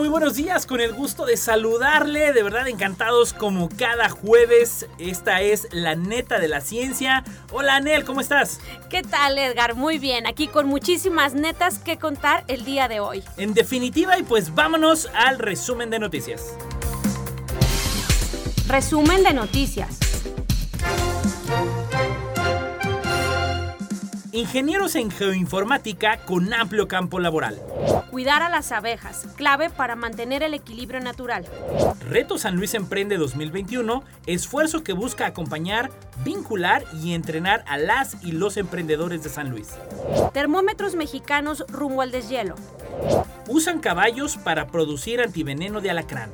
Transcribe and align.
Muy 0.00 0.08
buenos 0.08 0.34
días, 0.34 0.64
con 0.64 0.80
el 0.80 0.94
gusto 0.94 1.26
de 1.26 1.36
saludarle, 1.36 2.32
de 2.32 2.42
verdad 2.42 2.66
encantados 2.66 3.34
como 3.34 3.68
cada 3.68 4.08
jueves. 4.08 4.86
Esta 4.98 5.42
es 5.42 5.68
la 5.72 5.94
neta 5.94 6.38
de 6.38 6.48
la 6.48 6.62
ciencia. 6.62 7.22
Hola 7.52 7.76
Anel, 7.76 8.06
¿cómo 8.06 8.22
estás? 8.22 8.60
¿Qué 8.88 9.02
tal 9.02 9.36
Edgar? 9.36 9.74
Muy 9.74 9.98
bien, 9.98 10.26
aquí 10.26 10.48
con 10.48 10.68
muchísimas 10.68 11.34
netas 11.34 11.78
que 11.78 11.98
contar 11.98 12.44
el 12.48 12.64
día 12.64 12.88
de 12.88 12.98
hoy. 13.00 13.22
En 13.36 13.52
definitiva, 13.52 14.18
y 14.18 14.22
pues 14.22 14.54
vámonos 14.54 15.10
al 15.12 15.38
resumen 15.38 15.90
de 15.90 15.98
noticias. 15.98 16.54
Resumen 18.68 19.22
de 19.22 19.34
noticias. 19.34 19.98
Ingenieros 24.32 24.94
en 24.94 25.10
geoinformática 25.10 26.24
con 26.24 26.54
amplio 26.54 26.88
campo 26.88 27.20
laboral. 27.20 27.60
Cuidar 28.10 28.42
a 28.42 28.48
las 28.48 28.72
abejas, 28.72 29.28
clave 29.36 29.70
para 29.70 29.94
mantener 29.94 30.42
el 30.42 30.52
equilibrio 30.52 30.98
natural. 30.98 31.46
Reto 32.08 32.38
San 32.38 32.56
Luis 32.56 32.74
Emprende 32.74 33.16
2021, 33.16 34.02
esfuerzo 34.26 34.82
que 34.82 34.92
busca 34.92 35.26
acompañar, 35.26 35.90
vincular 36.24 36.84
y 37.02 37.14
entrenar 37.14 37.64
a 37.68 37.78
las 37.78 38.16
y 38.24 38.32
los 38.32 38.56
emprendedores 38.56 39.22
de 39.22 39.30
San 39.30 39.50
Luis. 39.50 39.68
Termómetros 40.32 40.96
mexicanos 40.96 41.64
rumbo 41.68 42.02
al 42.02 42.10
deshielo. 42.10 42.56
Usan 43.46 43.78
caballos 43.78 44.36
para 44.38 44.66
producir 44.66 45.20
antiveneno 45.20 45.80
de 45.80 45.90
alacrán. 45.90 46.30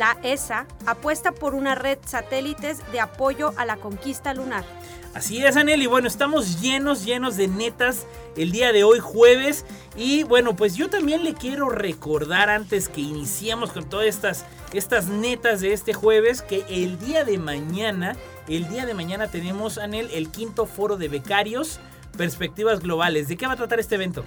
La 0.00 0.16
ESA 0.22 0.66
apuesta 0.86 1.32
por 1.32 1.54
una 1.54 1.74
red 1.74 1.98
satélites 2.06 2.78
de 2.90 3.00
apoyo 3.00 3.52
a 3.58 3.66
la 3.66 3.76
conquista 3.76 4.32
lunar. 4.32 4.64
Así 5.12 5.44
es, 5.44 5.58
Anel, 5.58 5.82
y 5.82 5.86
bueno, 5.88 6.08
estamos 6.08 6.62
llenos, 6.62 7.04
llenos 7.04 7.36
de 7.36 7.48
netas 7.48 8.06
el 8.34 8.50
día 8.50 8.72
de 8.72 8.82
hoy, 8.82 8.98
jueves. 8.98 9.66
Y 9.96 10.22
bueno, 10.22 10.56
pues 10.56 10.74
yo 10.74 10.88
también 10.88 11.22
le 11.22 11.34
quiero 11.34 11.68
recordar 11.68 12.48
antes 12.48 12.88
que 12.88 13.02
iniciamos 13.02 13.72
con 13.72 13.90
todas 13.90 14.06
estas, 14.06 14.46
estas 14.72 15.08
netas 15.08 15.60
de 15.60 15.74
este 15.74 15.92
jueves, 15.92 16.40
que 16.40 16.64
el 16.70 16.98
día 16.98 17.24
de 17.24 17.36
mañana, 17.36 18.16
el 18.48 18.70
día 18.70 18.86
de 18.86 18.94
mañana 18.94 19.30
tenemos, 19.30 19.76
Anel, 19.76 20.08
el 20.14 20.30
quinto 20.30 20.64
foro 20.64 20.96
de 20.96 21.08
becarios 21.08 21.78
perspectivas 22.16 22.80
globales. 22.80 23.28
¿De 23.28 23.36
qué 23.36 23.46
va 23.46 23.52
a 23.52 23.56
tratar 23.56 23.78
este 23.80 23.96
evento? 23.96 24.24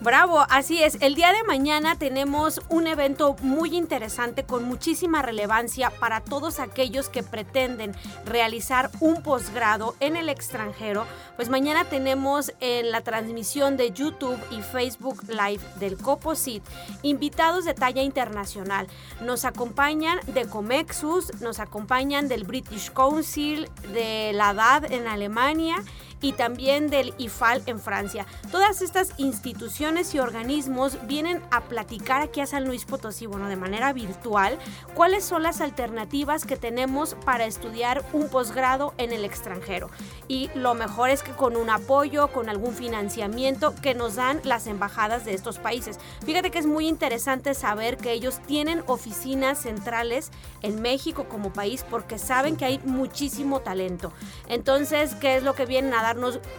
Bravo, 0.00 0.44
así 0.50 0.82
es. 0.82 0.98
El 1.00 1.14
día 1.14 1.32
de 1.32 1.42
mañana 1.44 1.96
tenemos 1.96 2.60
un 2.68 2.86
evento 2.86 3.36
muy 3.40 3.74
interesante 3.76 4.44
con 4.44 4.64
muchísima 4.64 5.22
relevancia 5.22 5.90
para 5.90 6.20
todos 6.20 6.60
aquellos 6.60 7.08
que 7.08 7.22
pretenden 7.22 7.94
realizar 8.26 8.90
un 9.00 9.22
posgrado 9.22 9.94
en 10.00 10.16
el 10.16 10.28
extranjero. 10.28 11.06
Pues 11.36 11.48
mañana 11.48 11.84
tenemos 11.84 12.52
en 12.60 12.90
la 12.90 13.00
transmisión 13.02 13.76
de 13.76 13.92
YouTube 13.92 14.38
y 14.50 14.62
Facebook 14.62 15.22
Live 15.28 15.62
del 15.76 15.96
COPOSIT 15.96 16.62
invitados 17.02 17.64
de 17.64 17.74
talla 17.74 18.02
internacional. 18.02 18.88
Nos 19.22 19.44
acompañan 19.44 20.18
de 20.26 20.46
Comexus, 20.46 21.40
nos 21.40 21.60
acompañan 21.60 22.28
del 22.28 22.44
British 22.44 22.90
Council, 22.92 23.70
de 23.92 24.32
la 24.34 24.54
DAD 24.54 24.92
en 24.92 25.06
Alemania 25.06 25.76
y 26.24 26.32
también 26.32 26.88
del 26.88 27.12
IFAL 27.18 27.62
en 27.66 27.78
Francia. 27.78 28.24
Todas 28.50 28.80
estas 28.80 29.12
instituciones 29.18 30.14
y 30.14 30.20
organismos 30.20 30.96
vienen 31.06 31.42
a 31.50 31.60
platicar 31.60 32.22
aquí 32.22 32.40
a 32.40 32.46
San 32.46 32.64
Luis 32.64 32.86
Potosí, 32.86 33.26
bueno, 33.26 33.50
de 33.50 33.56
manera 33.56 33.92
virtual, 33.92 34.58
cuáles 34.94 35.22
son 35.22 35.42
las 35.42 35.60
alternativas 35.60 36.46
que 36.46 36.56
tenemos 36.56 37.14
para 37.26 37.44
estudiar 37.44 38.02
un 38.14 38.30
posgrado 38.30 38.94
en 38.96 39.12
el 39.12 39.22
extranjero. 39.26 39.90
Y 40.26 40.48
lo 40.54 40.72
mejor 40.72 41.10
es 41.10 41.22
que 41.22 41.32
con 41.32 41.56
un 41.56 41.68
apoyo, 41.68 42.28
con 42.28 42.48
algún 42.48 42.74
financiamiento 42.74 43.74
que 43.82 43.94
nos 43.94 44.14
dan 44.14 44.40
las 44.44 44.66
embajadas 44.66 45.26
de 45.26 45.34
estos 45.34 45.58
países. 45.58 45.98
Fíjate 46.24 46.50
que 46.50 46.58
es 46.58 46.66
muy 46.66 46.88
interesante 46.88 47.52
saber 47.52 47.98
que 47.98 48.12
ellos 48.12 48.40
tienen 48.46 48.82
oficinas 48.86 49.58
centrales 49.58 50.30
en 50.62 50.80
México 50.80 51.26
como 51.28 51.52
país 51.52 51.84
porque 51.90 52.18
saben 52.18 52.56
que 52.56 52.64
hay 52.64 52.78
muchísimo 52.78 53.60
talento. 53.60 54.10
Entonces, 54.48 55.14
¿qué 55.16 55.36
es 55.36 55.42
lo 55.42 55.54
que 55.54 55.66
vienen 55.66 55.92
a 55.92 56.02
dar? 56.02 56.13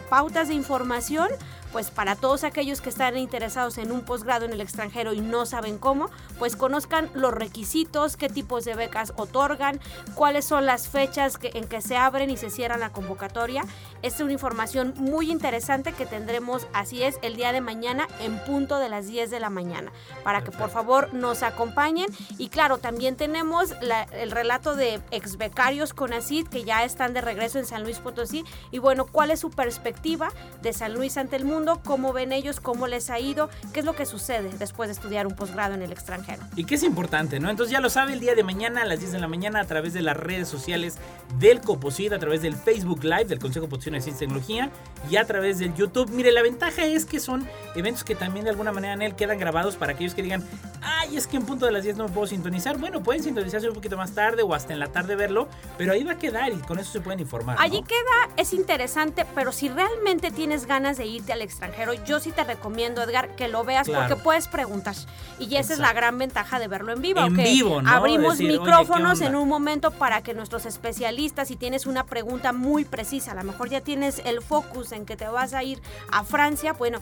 Pautas 0.10 0.48
de 0.48 0.54
información 0.54 1.28
pues 1.76 1.92
para 1.92 2.16
todos 2.16 2.46
aquellos 2.46 2.80
que 2.80 2.88
están 2.88 3.18
interesados 3.18 3.78
en 3.80 3.92
un 3.92 4.00
posgrado 4.00 4.46
en 4.46 4.54
el 4.54 4.62
extranjero 4.62 5.12
y 5.12 5.20
no 5.20 5.46
saben 5.46 5.78
cómo, 5.78 6.10
pues 6.40 6.56
conozcan 6.56 7.10
los 7.14 7.34
requisitos, 7.34 8.16
qué 8.16 8.30
tipos 8.30 8.64
de 8.64 8.76
becas 8.76 9.12
otorgan, 9.18 9.82
cuáles 10.14 10.46
son 10.46 10.66
las 10.66 10.88
fechas 10.88 11.38
en 11.42 11.68
que 11.68 11.82
se 11.82 11.98
abren 11.98 12.30
y 12.30 12.38
se 12.38 12.50
cierran 12.50 12.80
la 12.80 12.94
convocatoria. 12.94 13.66
Esta 14.04 14.20
es 14.20 14.22
una 14.22 14.32
información 14.32 14.94
muy 14.96 15.30
interesante 15.30 15.92
que 15.92 16.06
tendremos, 16.06 16.66
así 16.72 17.04
es, 17.04 17.20
el 17.24 17.36
día 17.36 17.52
de 17.52 17.60
mañana 17.60 18.08
en 18.22 18.40
punto 18.46 18.80
de 18.80 18.88
las 18.88 19.08
10 19.08 19.30
de 19.30 19.42
la 19.42 19.50
mañana, 19.50 19.92
para 20.24 20.46
que 20.46 20.52
por 20.52 20.70
favor 20.70 21.14
nos 21.14 21.44
acompañen. 21.44 22.08
Y 22.38 22.48
claro, 22.48 22.78
también 22.78 23.18
tenemos 23.18 23.74
el 24.14 24.32
relato 24.32 24.78
de 24.78 25.02
ex 25.12 25.36
becarios 25.36 25.94
con 25.94 26.14
ACID 26.14 26.48
que 26.48 26.64
ya 26.64 26.86
están 26.86 27.14
de 27.14 27.20
regreso 27.20 27.60
en 27.60 27.66
San 27.66 27.84
Luis 27.84 28.00
Potosí. 28.00 28.46
Y 28.72 28.80
bueno, 28.80 29.08
¿cuál 29.08 29.30
es 29.30 29.42
su 29.42 29.50
perspectiva 29.50 30.32
de 30.62 30.72
San 30.72 30.94
Luis 30.94 31.18
ante 31.18 31.36
el 31.36 31.44
mundo? 31.44 31.65
Cómo 31.84 32.14
ven 32.14 32.32
ellos, 32.32 32.60
cómo 32.60 32.88
les 32.88 33.10
ha 33.10 33.20
ido, 33.20 33.50
qué 33.74 33.80
es 33.80 33.86
lo 33.86 33.96
que 33.96 34.06
sucede 34.06 34.50
después 34.58 34.88
de 34.88 34.94
estudiar 34.94 35.28
un 35.28 35.36
posgrado 35.36 35.74
en 35.74 35.82
el 35.82 35.92
extranjero. 35.92 36.44
Y 36.56 36.66
qué 36.66 36.76
es 36.76 36.84
importante, 36.84 37.40
¿no? 37.40 37.50
Entonces 37.50 37.72
ya 37.72 37.82
lo 37.82 37.90
sabe 37.90 38.14
el 38.14 38.20
día 38.20 38.36
de 38.36 38.44
mañana 38.44 38.84
a 38.84 38.86
las 38.86 39.00
10 39.00 39.14
de 39.14 39.20
la 39.20 39.28
mañana 39.28 39.60
a 39.60 39.66
través 39.66 39.94
de 39.94 40.02
las 40.02 40.16
redes 40.16 40.48
sociales 40.48 40.98
del 41.40 41.62
Coposit, 41.62 42.14
a 42.14 42.20
través 42.20 42.42
del 42.42 42.56
Facebook 42.56 43.04
Live 43.04 43.26
del 43.26 43.40
Consejo 43.40 43.68
Potosino 43.68 43.96
de 43.96 44.02
Ciencia 44.02 44.26
y 44.26 44.28
Tecnología 44.28 44.70
y 45.10 45.18
a 45.18 45.26
través 45.26 45.60
del 45.60 45.74
YouTube. 45.76 46.10
Mire, 46.12 46.32
la 46.32 46.42
ventaja 46.42 46.86
es 46.86 47.06
que 47.06 47.20
son 47.20 47.48
eventos 47.76 48.04
que 48.04 48.16
también 48.16 48.46
de 48.46 48.52
alguna 48.52 48.72
manera 48.72 48.94
en 48.94 49.02
él 49.02 49.16
quedan 49.16 49.40
grabados 49.40 49.76
para 49.76 49.94
aquellos 49.94 50.14
que 50.14 50.24
digan, 50.24 50.44
ay, 50.82 51.18
es 51.18 51.28
que 51.28 51.38
en 51.38 51.46
punto 51.46 51.66
de 51.66 51.72
las 51.72 51.84
10 51.84 51.98
no 51.98 52.08
me 52.08 52.14
puedo 52.14 52.28
sintonizar. 52.28 52.78
Bueno, 52.78 53.02
pueden 53.04 53.24
sintonizarse 53.24 53.68
un 53.68 53.76
poquito 53.76 53.98
más 53.98 54.14
tarde 54.14 54.44
o 54.44 54.54
hasta 54.54 54.74
en 54.74 54.80
la 54.80 54.88
tarde 54.88 55.16
verlo, 55.16 55.48
pero 55.78 55.94
ahí 55.94 56.04
va 56.04 56.14
a 56.14 56.18
quedar 56.18 56.52
y 56.52 56.58
con 56.58 56.80
eso 56.80 56.92
se 56.92 57.02
pueden 57.02 57.20
informar. 57.20 57.58
Allí 57.60 57.82
queda, 57.84 58.34
es 58.38 58.54
interesante, 58.54 59.26
pero 59.36 59.52
si 59.52 59.70
realmente 59.70 60.32
tienes 60.32 60.66
ganas 60.66 60.98
de 60.98 61.06
irte 61.06 61.34
al 61.34 61.42
extranjero, 61.46 61.94
yo 61.94 62.20
sí 62.20 62.32
te 62.32 62.44
recomiendo, 62.44 63.02
Edgar, 63.02 63.36
que 63.36 63.48
lo 63.48 63.64
veas 63.64 63.90
porque 63.90 64.16
puedes 64.16 64.48
preguntar. 64.48 64.96
Y 65.40 65.56
esa 65.56 65.74
es 65.74 65.80
la 65.80 65.94
gran 65.94 66.18
ventaja 66.18 66.60
de 66.60 66.68
verlo 66.68 66.92
en 66.92 67.02
vivo. 67.02 67.22
En 67.22 67.36
vivo, 67.36 67.82
¿no? 67.82 67.90
Abrimos 67.90 68.40
micrófonos 68.40 69.22
en 69.22 69.36
un 69.36 69.48
momento 69.48 69.92
para 69.92 70.22
que 70.22 70.34
nuestros 70.34 70.66
especialistas, 70.66 71.48
si 71.48 71.56
tienes 71.56 71.86
una 71.86 72.06
pregunta 72.06 72.52
muy 72.52 72.86
precisa, 72.86 73.32
a 73.32 73.36
lo 73.36 73.44
mejor 73.44 73.70
ya 73.70 73.82
tienes 73.82 74.22
el 74.26 74.42
focus 74.42 74.92
en 74.92 75.06
que 75.06 75.16
te 75.16 75.28
vas 75.28 75.54
a 75.54 75.64
ir 75.64 75.82
a 76.12 76.24
Francia, 76.24 76.74
bueno, 76.74 77.00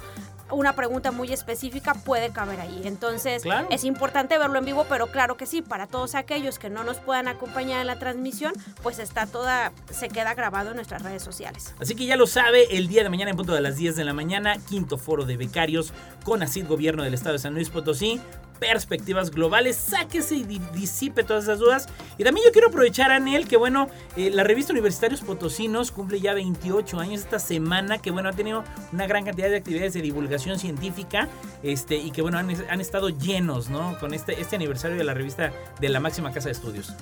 una 0.54 0.74
pregunta 0.74 1.12
muy 1.12 1.32
específica 1.32 1.94
puede 1.94 2.32
caber 2.32 2.60
ahí. 2.60 2.82
Entonces, 2.86 3.44
es 3.70 3.84
importante 3.84 4.38
verlo 4.38 4.60
en 4.60 4.66
vivo, 4.66 4.86
pero 4.90 5.08
claro 5.08 5.38
que 5.38 5.46
sí, 5.46 5.62
para 5.62 5.88
todos 5.88 6.16
aquellos 6.16 6.60
que 6.60 6.70
no 6.70 6.84
nos 6.84 6.98
puedan 6.98 7.28
acompañar 7.28 7.82
en 7.82 7.88
la 7.88 8.00
transmisión, 8.00 8.54
pues 8.82 9.00
está 9.00 9.26
toda, 9.26 9.72
se 9.92 10.10
queda 10.10 10.34
grabado 10.34 10.70
en 10.72 10.76
nuestras 10.76 11.02
redes 11.02 11.24
sociales. 11.24 11.74
Así 11.80 11.96
que 11.96 12.06
ya 12.06 12.16
lo 12.16 12.28
sabe, 12.28 12.78
el 12.78 12.88
día 12.88 13.04
de 13.04 13.10
mañana 13.10 13.32
en 13.32 13.38
punto 13.38 13.54
de 13.54 13.62
las 13.62 13.78
10 13.78 13.96
de 13.96 14.04
la 14.04 14.14
mañana, 14.14 14.58
quinto 14.70 14.98
foro 14.98 15.26
de 15.26 15.38
becarios 15.38 15.94
con 16.24 16.42
ACID 16.44 16.68
Gobierno 16.68 17.04
del 17.04 17.14
Estado 17.14 17.34
de 17.34 17.40
San 17.40 17.54
Luis 17.54 17.70
Potosí 17.70 18.22
perspectivas 18.60 19.32
globales. 19.32 19.76
Sáquese 19.76 20.36
y 20.36 20.44
disipe 20.74 21.24
todas 21.24 21.44
esas 21.44 21.60
dudas. 21.60 21.88
Y 22.18 22.24
también 22.24 22.46
yo 22.46 22.52
quiero 22.52 22.70
aprovechar, 22.70 23.12
Anel, 23.12 23.48
que 23.48 23.58
bueno, 23.58 23.90
eh, 24.16 24.30
la 24.30 24.44
revista 24.44 24.74
Universitarios 24.74 25.22
Potosinos 25.22 25.92
cumple 25.92 26.20
ya 26.20 26.34
28 26.34 27.00
años 27.00 27.22
esta 27.22 27.40
semana, 27.40 27.98
que 27.98 28.12
bueno, 28.12 28.30
ha 28.30 28.34
tenido 28.34 28.64
una 28.92 29.08
gran 29.08 29.26
cantidad 29.26 29.50
de 29.50 29.58
actividades 29.58 29.94
de 29.94 30.02
divulgación 30.02 30.60
científica, 30.60 31.28
este, 31.62 31.96
y 31.96 32.12
que 32.12 32.22
bueno, 32.22 32.38
han, 32.38 32.50
han 32.70 32.82
estado 32.82 33.10
llenos, 33.10 33.70
¿no? 33.70 33.98
Con 34.00 34.14
este, 34.14 34.40
este 34.40 34.56
aniversario 34.56 34.98
de 34.98 35.04
la 35.04 35.14
revista 35.14 35.52
de 35.80 35.90
la 35.90 36.00
máxima 36.00 36.32
casa 36.32 36.50
de 36.50 36.54
estudios. 36.54 36.94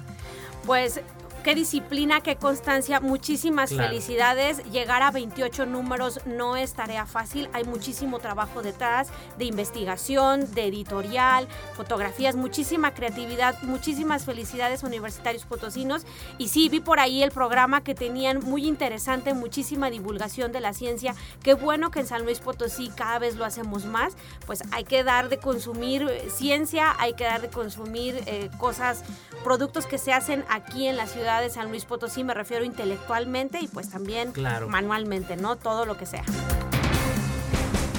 Pues 0.66 1.02
qué 1.44 1.56
disciplina, 1.56 2.22
qué 2.22 2.36
constancia. 2.36 3.00
Muchísimas 3.00 3.74
felicidades. 3.74 4.64
Llegar 4.72 5.02
a 5.02 5.12
28 5.12 5.66
números 5.66 6.20
no 6.26 6.56
es 6.56 6.74
tarea 6.74 7.06
fácil. 7.06 7.50
Hay 7.54 7.64
muchísimo 7.64 8.20
trabajo 8.20 8.62
detrás 8.62 9.10
de 9.38 9.46
investigación, 9.46 10.54
de 10.54 10.66
editorial, 10.66 11.48
fotografías, 11.76 12.36
muchísima 12.36 12.94
creatividad. 12.94 13.62
Muchísimas 13.64 14.26
felicidades 14.26 14.84
universitarios 14.84 15.46
potosinos. 15.46 16.06
Y 16.38 16.50
sí, 16.50 16.70
vi 16.70 16.80
por 16.80 17.00
ahí 17.00 17.24
el 17.24 17.32
programa 17.32 17.84
que 17.84 17.96
tenían 17.96 18.40
muy 18.40 18.68
interesante, 18.68 19.34
muchísima 19.34 19.90
divulgación 19.90 20.52
de 20.52 20.60
la 20.60 20.74
ciencia. 20.74 21.16
Qué 21.44 21.54
bueno 21.54 21.92
que 21.92 22.02
en 22.02 22.08
San 22.08 22.24
Luis 22.24 22.40
Potosí 22.40 22.90
cada 22.96 23.20
vez 23.20 23.36
lo 23.36 23.46
hacemos 23.46 23.86
más. 23.86 24.14
Pues 24.46 24.64
hay 24.72 24.84
que 24.84 25.04
dar 25.04 25.30
de 25.30 25.38
consumir 25.38 26.04
eh, 26.04 26.30
ciencia, 26.30 26.96
hay 27.00 27.14
que 27.14 27.24
dar 27.24 27.42
de 27.42 27.50
consumir 27.50 28.22
eh, 28.28 28.50
cosas, 28.58 29.04
productos 29.44 29.88
que 29.88 29.98
se 29.98 30.14
hacen 30.14 30.46
aquí 30.50 30.88
en 30.88 30.98
la 30.98 31.08
ciudad 31.08 31.31
de 31.40 31.50
San 31.50 31.70
Luis 31.70 31.86
Potosí, 31.86 32.24
me 32.24 32.34
refiero 32.34 32.66
intelectualmente 32.66 33.60
y 33.62 33.68
pues 33.68 33.90
también 33.90 34.34
manualmente, 34.68 35.38
¿no? 35.38 35.56
Todo 35.56 35.86
lo 35.86 35.98
que 35.98 36.06
sea. 36.06 36.24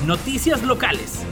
Noticias 0.05 0.63
locales. 0.63 1.25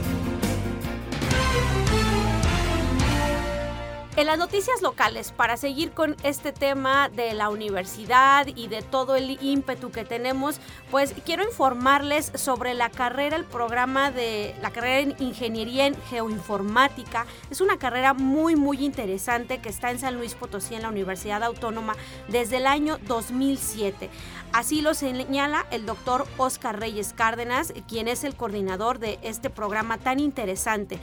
En 4.21 4.27
las 4.27 4.37
noticias 4.37 4.83
locales, 4.83 5.31
para 5.31 5.57
seguir 5.57 5.93
con 5.93 6.15
este 6.21 6.51
tema 6.51 7.09
de 7.09 7.33
la 7.33 7.49
universidad 7.49 8.45
y 8.45 8.67
de 8.67 8.83
todo 8.83 9.15
el 9.15 9.39
ímpetu 9.41 9.89
que 9.89 10.05
tenemos, 10.05 10.59
pues 10.91 11.15
quiero 11.25 11.43
informarles 11.43 12.31
sobre 12.35 12.75
la 12.75 12.91
carrera, 12.91 13.35
el 13.35 13.45
programa 13.45 14.11
de 14.11 14.53
la 14.61 14.69
carrera 14.69 14.99
en 14.99 15.15
Ingeniería 15.17 15.87
en 15.87 15.99
Geoinformática. 16.03 17.25
Es 17.49 17.61
una 17.61 17.79
carrera 17.79 18.13
muy, 18.13 18.55
muy 18.55 18.85
interesante 18.85 19.57
que 19.57 19.69
está 19.69 19.89
en 19.89 19.97
San 19.97 20.17
Luis 20.17 20.35
Potosí, 20.35 20.75
en 20.75 20.83
la 20.83 20.89
Universidad 20.89 21.41
Autónoma, 21.41 21.95
desde 22.27 22.57
el 22.57 22.67
año 22.67 22.99
2007. 23.07 24.07
Así 24.53 24.81
lo 24.81 24.93
señala 24.93 25.65
el 25.71 25.85
doctor 25.85 26.27
Oscar 26.37 26.77
Reyes 26.77 27.13
Cárdenas, 27.13 27.73
quien 27.87 28.09
es 28.09 28.25
el 28.25 28.35
coordinador 28.35 28.99
de 28.99 29.17
este 29.21 29.49
programa 29.49 29.97
tan 29.97 30.19
interesante. 30.19 30.99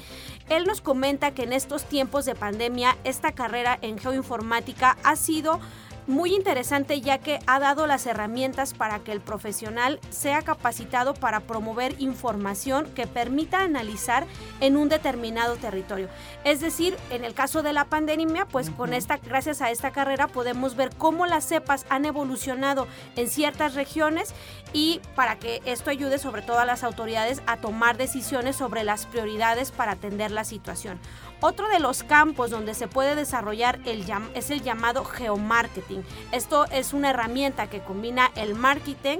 Él 0.50 0.64
nos 0.64 0.82
comenta 0.82 1.30
que 1.30 1.44
en 1.44 1.54
estos 1.54 1.84
tiempos 1.84 2.26
de 2.26 2.34
pandemia 2.34 2.96
esta 3.04 3.32
carrera 3.32 3.78
en 3.80 3.98
geoinformática 3.98 4.98
ha 5.02 5.16
sido 5.16 5.60
muy 6.08 6.34
interesante 6.34 7.00
ya 7.02 7.18
que 7.18 7.38
ha 7.46 7.60
dado 7.60 7.86
las 7.86 8.06
herramientas 8.06 8.72
para 8.72 8.98
que 9.00 9.12
el 9.12 9.20
profesional 9.20 10.00
sea 10.08 10.40
capacitado 10.42 11.12
para 11.14 11.40
promover 11.40 11.94
información 12.00 12.86
que 12.94 13.06
permita 13.06 13.60
analizar 13.60 14.26
en 14.60 14.76
un 14.78 14.88
determinado 14.88 15.56
territorio. 15.56 16.08
Es 16.44 16.60
decir, 16.60 16.96
en 17.10 17.24
el 17.24 17.34
caso 17.34 17.62
de 17.62 17.74
la 17.74 17.84
pandemia, 17.84 18.46
pues 18.46 18.70
con 18.70 18.94
esta 18.94 19.18
gracias 19.18 19.60
a 19.60 19.70
esta 19.70 19.90
carrera 19.90 20.28
podemos 20.28 20.76
ver 20.76 20.90
cómo 20.96 21.26
las 21.26 21.44
cepas 21.44 21.84
han 21.90 22.06
evolucionado 22.06 22.88
en 23.16 23.28
ciertas 23.28 23.74
regiones 23.74 24.34
y 24.72 25.00
para 25.14 25.38
que 25.38 25.60
esto 25.66 25.90
ayude 25.90 26.18
sobre 26.18 26.40
todo 26.40 26.58
a 26.58 26.64
las 26.64 26.84
autoridades 26.84 27.42
a 27.46 27.58
tomar 27.58 27.98
decisiones 27.98 28.56
sobre 28.56 28.82
las 28.82 29.04
prioridades 29.04 29.72
para 29.72 29.92
atender 29.92 30.30
la 30.30 30.44
situación. 30.44 30.98
Otro 31.40 31.68
de 31.68 31.78
los 31.78 32.02
campos 32.02 32.50
donde 32.50 32.74
se 32.74 32.88
puede 32.88 33.14
desarrollar 33.14 33.78
el, 33.84 34.04
es 34.34 34.50
el 34.50 34.62
llamado 34.62 35.04
geomarketing. 35.04 36.04
Esto 36.32 36.64
es 36.66 36.92
una 36.92 37.10
herramienta 37.10 37.68
que 37.68 37.80
combina 37.80 38.30
el 38.34 38.54
marketing 38.54 39.18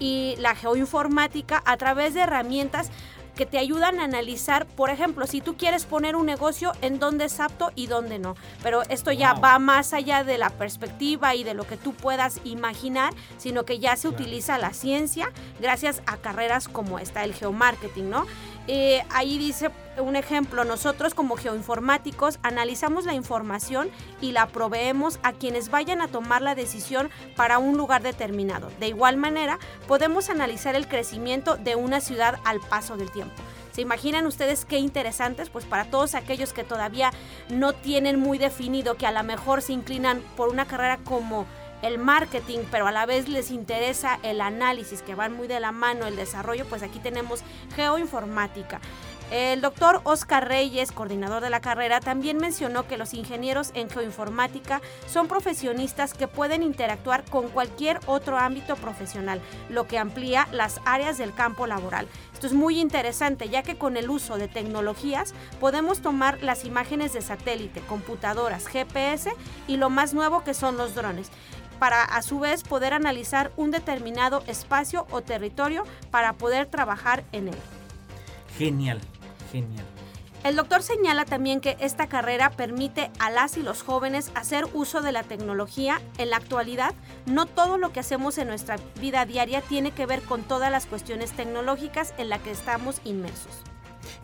y 0.00 0.34
la 0.38 0.56
geoinformática 0.56 1.62
a 1.64 1.76
través 1.76 2.14
de 2.14 2.22
herramientas 2.22 2.90
que 3.36 3.46
te 3.46 3.58
ayudan 3.58 4.00
a 4.00 4.04
analizar, 4.04 4.66
por 4.66 4.90
ejemplo, 4.90 5.26
si 5.26 5.40
tú 5.40 5.56
quieres 5.56 5.86
poner 5.86 6.16
un 6.16 6.26
negocio, 6.26 6.72
en 6.82 6.98
dónde 6.98 7.26
es 7.26 7.40
apto 7.40 7.70
y 7.74 7.86
dónde 7.86 8.18
no. 8.18 8.36
Pero 8.62 8.82
esto 8.90 9.12
ya 9.12 9.32
va 9.34 9.58
más 9.58 9.94
allá 9.94 10.24
de 10.24 10.36
la 10.36 10.50
perspectiva 10.50 11.34
y 11.34 11.44
de 11.44 11.54
lo 11.54 11.66
que 11.66 11.76
tú 11.76 11.94
puedas 11.94 12.40
imaginar, 12.44 13.14
sino 13.38 13.64
que 13.64 13.78
ya 13.78 13.96
se 13.96 14.08
utiliza 14.08 14.58
la 14.58 14.74
ciencia 14.74 15.32
gracias 15.60 16.02
a 16.06 16.16
carreras 16.16 16.68
como 16.68 16.98
esta, 16.98 17.24
el 17.24 17.32
geomarketing, 17.32 18.10
¿no? 18.10 18.26
Eh, 18.66 19.02
ahí 19.10 19.38
dice 19.38 19.70
un 20.00 20.16
ejemplo, 20.16 20.64
nosotros 20.64 21.14
como 21.14 21.36
geoinformáticos 21.36 22.38
analizamos 22.42 23.04
la 23.04 23.14
información 23.14 23.90
y 24.20 24.32
la 24.32 24.48
proveemos 24.48 25.18
a 25.22 25.32
quienes 25.32 25.70
vayan 25.70 26.00
a 26.00 26.08
tomar 26.08 26.42
la 26.42 26.54
decisión 26.54 27.10
para 27.36 27.58
un 27.58 27.76
lugar 27.76 28.02
determinado. 28.02 28.70
De 28.80 28.88
igual 28.88 29.16
manera, 29.16 29.58
podemos 29.86 30.30
analizar 30.30 30.74
el 30.74 30.88
crecimiento 30.88 31.56
de 31.56 31.76
una 31.76 32.00
ciudad 32.00 32.38
al 32.44 32.60
paso 32.60 32.96
del 32.96 33.10
tiempo. 33.10 33.34
¿Se 33.72 33.82
imaginan 33.82 34.26
ustedes 34.26 34.64
qué 34.64 34.78
interesantes? 34.78 35.48
Pues 35.48 35.64
para 35.64 35.84
todos 35.84 36.14
aquellos 36.14 36.52
que 36.52 36.64
todavía 36.64 37.12
no 37.48 37.72
tienen 37.72 38.18
muy 38.18 38.38
definido, 38.38 38.96
que 38.96 39.06
a 39.06 39.12
lo 39.12 39.22
mejor 39.22 39.62
se 39.62 39.72
inclinan 39.72 40.20
por 40.36 40.48
una 40.48 40.66
carrera 40.66 40.98
como 41.04 41.46
el 41.82 41.98
marketing, 41.98 42.60
pero 42.70 42.86
a 42.86 42.92
la 42.92 43.06
vez 43.06 43.28
les 43.28 43.50
interesa 43.50 44.18
el 44.22 44.40
análisis, 44.40 45.02
que 45.02 45.14
van 45.14 45.34
muy 45.34 45.46
de 45.46 45.60
la 45.60 45.72
mano, 45.72 46.06
el 46.06 46.16
desarrollo, 46.16 46.66
pues 46.66 46.82
aquí 46.82 46.98
tenemos 46.98 47.40
geoinformática. 47.74 48.80
El 49.30 49.60
doctor 49.60 50.00
Oscar 50.02 50.48
Reyes, 50.48 50.90
coordinador 50.90 51.40
de 51.40 51.50
la 51.50 51.60
carrera, 51.60 52.00
también 52.00 52.38
mencionó 52.38 52.88
que 52.88 52.96
los 52.96 53.14
ingenieros 53.14 53.70
en 53.74 53.88
geoinformática 53.88 54.80
son 55.06 55.28
profesionistas 55.28 56.14
que 56.14 56.26
pueden 56.26 56.64
interactuar 56.64 57.24
con 57.24 57.48
cualquier 57.48 58.00
otro 58.06 58.38
ámbito 58.38 58.74
profesional, 58.74 59.40
lo 59.68 59.86
que 59.86 59.98
amplía 59.98 60.48
las 60.50 60.80
áreas 60.84 61.16
del 61.16 61.32
campo 61.32 61.68
laboral. 61.68 62.08
Esto 62.34 62.48
es 62.48 62.54
muy 62.54 62.80
interesante 62.80 63.48
ya 63.48 63.62
que 63.62 63.78
con 63.78 63.96
el 63.96 64.10
uso 64.10 64.36
de 64.36 64.48
tecnologías 64.48 65.32
podemos 65.60 66.00
tomar 66.00 66.42
las 66.42 66.64
imágenes 66.64 67.12
de 67.12 67.22
satélite, 67.22 67.82
computadoras, 67.82 68.66
GPS 68.66 69.30
y 69.68 69.76
lo 69.76 69.90
más 69.90 70.12
nuevo 70.12 70.42
que 70.42 70.54
son 70.54 70.76
los 70.76 70.96
drones 70.96 71.30
para 71.78 72.02
a 72.02 72.22
su 72.22 72.40
vez 72.40 72.64
poder 72.64 72.94
analizar 72.94 73.52
un 73.56 73.70
determinado 73.70 74.42
espacio 74.48 75.06
o 75.12 75.22
territorio 75.22 75.84
para 76.10 76.32
poder 76.32 76.66
trabajar 76.66 77.22
en 77.30 77.48
él. 77.48 77.56
Genial, 78.58 79.00
genial. 79.50 79.84
El 80.42 80.56
doctor 80.56 80.82
señala 80.82 81.26
también 81.26 81.60
que 81.60 81.76
esta 81.80 82.08
carrera 82.08 82.48
permite 82.48 83.10
a 83.18 83.30
las 83.30 83.58
y 83.58 83.62
los 83.62 83.82
jóvenes 83.82 84.32
hacer 84.34 84.64
uso 84.72 85.02
de 85.02 85.12
la 85.12 85.22
tecnología. 85.22 86.00
En 86.16 86.30
la 86.30 86.38
actualidad, 86.38 86.94
no 87.26 87.44
todo 87.44 87.76
lo 87.76 87.92
que 87.92 88.00
hacemos 88.00 88.38
en 88.38 88.48
nuestra 88.48 88.76
vida 88.98 89.26
diaria 89.26 89.60
tiene 89.60 89.90
que 89.90 90.06
ver 90.06 90.22
con 90.22 90.42
todas 90.42 90.70
las 90.70 90.86
cuestiones 90.86 91.32
tecnológicas 91.32 92.14
en 92.16 92.30
las 92.30 92.40
que 92.40 92.52
estamos 92.52 93.02
inmersos. 93.04 93.52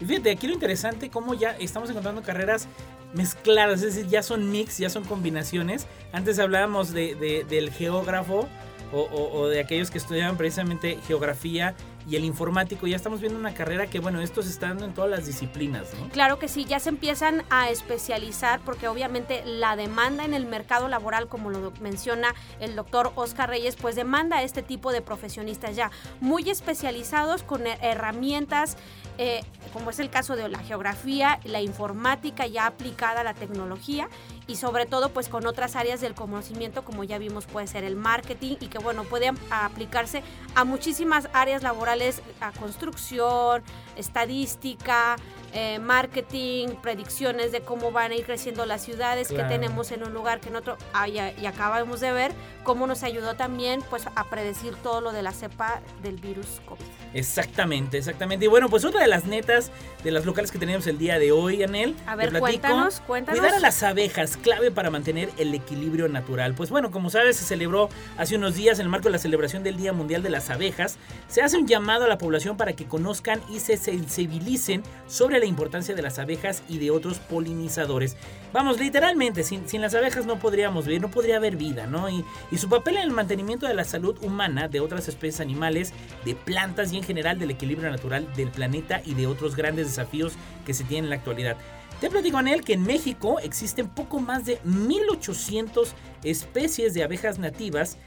Y 0.01 0.07
fíjate, 0.07 0.31
aquí 0.31 0.47
lo 0.47 0.55
interesante, 0.55 1.11
cómo 1.11 1.35
ya 1.35 1.51
estamos 1.51 1.91
encontrando 1.91 2.23
carreras 2.23 2.67
mezcladas, 3.13 3.83
es 3.83 3.95
decir, 3.95 4.11
ya 4.11 4.23
son 4.23 4.51
mix, 4.51 4.79
ya 4.79 4.89
son 4.89 5.05
combinaciones. 5.05 5.87
Antes 6.13 6.39
hablábamos 6.39 6.93
de, 6.93 7.45
del 7.47 7.71
geógrafo 7.71 8.49
o, 8.91 9.01
o, 9.03 9.49
de 9.49 9.61
aquellos 9.61 9.91
que 9.91 9.99
estudiaban 9.99 10.39
precisamente 10.39 10.99
geografía 11.07 11.75
y 12.09 12.17
el 12.17 12.25
informático, 12.25 12.87
ya 12.87 12.97
estamos 12.97 13.21
viendo 13.21 13.39
una 13.39 13.53
carrera 13.53 13.89
que, 13.89 13.99
bueno, 13.99 14.21
esto 14.21 14.43
se 14.43 14.51
está 14.51 14.69
dando 14.69 14.85
en 14.85 14.95
todas 14.95 15.11
las 15.11 15.27
disciplinas, 15.27 15.89
¿no? 16.01 16.09
Claro 16.11 16.39
que 16.39 16.47
sí, 16.49 16.65
ya 16.65 16.79
se 16.79 16.89
empiezan 16.89 17.43
a 17.51 17.71
especializar 17.71 18.61
porque 18.65 18.87
obviamente 18.87 19.43
la 19.45 19.75
demanda 19.75 20.25
en 20.25 20.33
el 20.33 20.47
mercado 20.47 20.89
laboral, 20.89 21.27
como 21.29 21.51
lo 21.51 21.73
menciona 21.81 22.35
el 22.61 22.77
doctor 22.77 23.13
Oscar 23.17 23.49
Reyes, 23.49 23.77
pues 23.77 23.97
demanda 23.97 24.43
este 24.43 24.63
tipo 24.63 24.93
de 24.93 25.03
profesionistas 25.03 25.75
ya 25.75 25.91
muy 26.21 26.49
especializados 26.49 27.43
con 27.43 27.67
herramientas 27.67 28.77
eh, 29.19 29.43
como 29.73 29.91
es 29.91 29.99
el 29.99 30.11
caso 30.11 30.37
de 30.37 30.49
la 30.49 30.59
geografía, 30.61 31.41
la 31.45 31.61
informática 31.61 32.47
ya 32.47 32.67
aplicada 32.67 33.21
a 33.21 33.25
la 33.25 33.35
tecnología 33.35 34.09
y 34.47 34.57
sobre 34.57 34.87
todo 34.87 35.11
pues 35.11 35.29
con 35.29 35.47
otras 35.47 35.77
áreas 35.77 36.01
del 36.01 36.15
conocimiento 36.15 36.85
como 36.85 37.05
ya 37.05 37.19
vimos 37.19 37.47
puede 37.47 37.67
ser 37.67 37.85
el 37.85 37.97
marketing 37.97 38.57
y 38.61 38.69
que 38.69 38.79
bueno 38.79 39.05
puede 39.05 39.33
aplicarse 39.51 40.23
a 40.55 40.65
muchísimas 40.65 41.29
áreas 41.33 41.63
laborales, 41.63 42.23
a 42.41 42.53
construcción, 42.53 43.63
estadística, 43.97 45.17
eh, 45.53 45.79
marketing, 45.79 46.69
predicciones 46.83 47.51
de 47.51 47.63
cómo 47.63 47.91
van 47.91 48.13
a 48.13 48.15
ir 48.15 48.27
creciendo 48.27 48.67
las 48.67 48.83
ciudades 48.83 49.29
que 49.29 49.43
tenemos 49.45 49.91
en 49.91 50.03
un 50.03 50.13
lugar 50.13 50.41
que 50.41 50.51
en 50.51 50.57
otro, 50.57 50.77
ah, 50.93 51.09
y, 51.09 51.19
acabamos 51.47 52.01
de 52.01 52.13
ver 52.13 52.33
cómo 52.63 52.87
nos 52.87 53.03
ayudó 53.03 53.37
también 53.37 53.81
pues 53.89 54.07
a 54.07 54.25
predecir 54.25 54.75
todo 54.77 55.01
lo 55.01 55.13
de 55.13 55.23
la 55.23 55.33
cepa 55.33 55.81
del 56.03 56.17
virus 56.17 56.61
COVID. 56.67 56.85
Exactamente, 57.15 57.97
exactamente. 57.97 58.45
Y 58.45 58.49
bueno, 58.49 58.69
pues 58.69 58.85
otra 58.85 59.06
de 59.07 59.11
las 59.11 59.25
netas 59.25 59.71
de 60.07 60.13
las 60.13 60.25
locales 60.25 60.53
que 60.53 60.59
tenemos 60.59 60.87
el 60.87 60.99
día 60.99 61.19
de 61.19 61.33
hoy, 61.33 61.65
Anel. 61.65 61.97
A 62.07 62.15
ver, 62.15 62.39
cuéntanos, 62.39 63.01
cuéntanos. 63.01 63.41
Cuidar 63.41 63.57
a 63.57 63.61
las 63.61 63.83
abejas, 63.83 64.37
clave 64.37 64.71
para 64.71 64.89
mantener 64.89 65.31
el 65.37 65.53
equilibrio 65.53 66.07
natural. 66.09 66.55
Pues 66.55 66.71
bueno, 66.71 66.93
como 66.93 67.11
sabes, 67.11 67.37
se 67.37 67.45
celebró 67.45 67.89
hace 68.17 68.37
unos 68.37 68.55
días 68.55 68.79
en 68.79 68.85
el 68.85 68.89
marco 68.89 69.07
de 69.07 69.13
la 69.13 69.19
celebración 69.19 69.65
del 69.65 69.77
Día 69.77 69.93
Mundial 69.93 70.23
de 70.23 70.31
las 70.31 70.51
Abejas. 70.51 70.99
Se 71.27 71.43
hace 71.43 71.57
un 71.57 71.67
llamado 71.67 72.05
a 72.05 72.09
la 72.09 72.19
población 72.19 72.57
para 72.57 72.75
que 72.75 72.87
conozcan 72.87 73.41
y 73.51 73.59
se 73.59 73.77
sensibilicen 73.77 74.83
sobre 75.09 75.41
la 75.41 75.47
importancia 75.47 75.95
de 75.95 76.03
las 76.03 76.21
abejas 76.21 76.63
y 76.69 76.79
de 76.79 76.93
otros 76.93 77.19
polinizadores. 77.19 78.17
Vamos, 78.57 78.81
literalmente, 78.81 79.45
sin, 79.45 79.83
las 79.83 79.95
abejas 79.95 80.25
no 80.25 80.39
podríamos 80.39 80.87
vivir, 80.87 81.03
no 81.03 81.11
podría 81.11 81.37
haber 81.37 81.59
vida, 81.59 81.87
¿no? 81.87 82.09
Y, 82.09 82.25
y 82.51 82.57
su 82.57 82.71
papel 82.71 82.97
en 82.97 83.03
el 83.03 83.11
mantenimiento 83.11 83.67
de 83.67 83.75
la 83.75 83.85
salud 83.85 84.17
humana 84.23 84.67
de 84.67 84.81
otras 84.81 85.09
especies 85.09 85.41
animales, 85.41 85.93
de 86.25 86.35
plantas 86.35 86.91
y 86.91 86.97
en 86.97 87.03
general 87.03 87.39
del 87.39 87.51
equilibrio 87.51 87.91
natural 87.91 88.27
del 88.35 88.49
planeta 88.49 89.03
y 89.05 89.13
de 89.13 89.27
otros 89.27 89.57
grandes 89.57 89.89
desafíos 89.89 90.33
que 90.65 90.73
se 90.73 90.85
tienen 90.85 91.05
en 91.05 91.11
la 91.11 91.17
actualidad. 91.17 91.59
Te 92.01 92.09
platico 92.09 92.41
él 92.41 92.65
que 92.65 92.73
en 92.73 92.85
México 92.85 93.41
existen 93.41 93.89
poco 93.89 94.21
más 94.21 94.47
de 94.47 94.59
1800 94.65 95.93
especies 96.25 96.95
de 96.95 97.05
abejas 97.05 97.39
nativas 97.39 97.99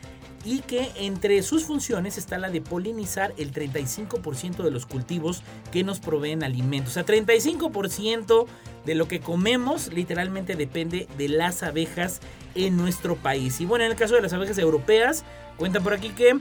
y 0.45 0.59
que 0.59 0.91
entre 0.95 1.41
sus 1.43 1.65
funciones 1.65 2.17
está 2.17 2.37
la 2.37 2.49
de 2.49 2.61
polinizar 2.61 3.33
el 3.37 3.51
35% 3.53 4.63
de 4.63 4.71
los 4.71 4.85
cultivos 4.85 5.43
que 5.71 5.83
nos 5.83 5.99
proveen 5.99 6.43
alimentos. 6.43 6.91
O 6.91 6.93
sea, 6.93 7.05
35% 7.05 8.45
de 8.85 8.95
lo 8.95 9.07
que 9.07 9.19
comemos 9.19 9.91
literalmente 9.93 10.55
depende 10.55 11.07
de 11.17 11.29
las 11.29 11.63
abejas 11.63 12.21
en 12.55 12.77
nuestro 12.77 13.15
país. 13.15 13.59
Y 13.61 13.65
bueno, 13.65 13.85
en 13.85 13.91
el 13.91 13.97
caso 13.97 14.15
de 14.15 14.21
las 14.21 14.33
abejas 14.33 14.57
europeas, 14.57 15.23
cuentan 15.57 15.83
por 15.83 15.93
aquí 15.93 16.09
que 16.09 16.39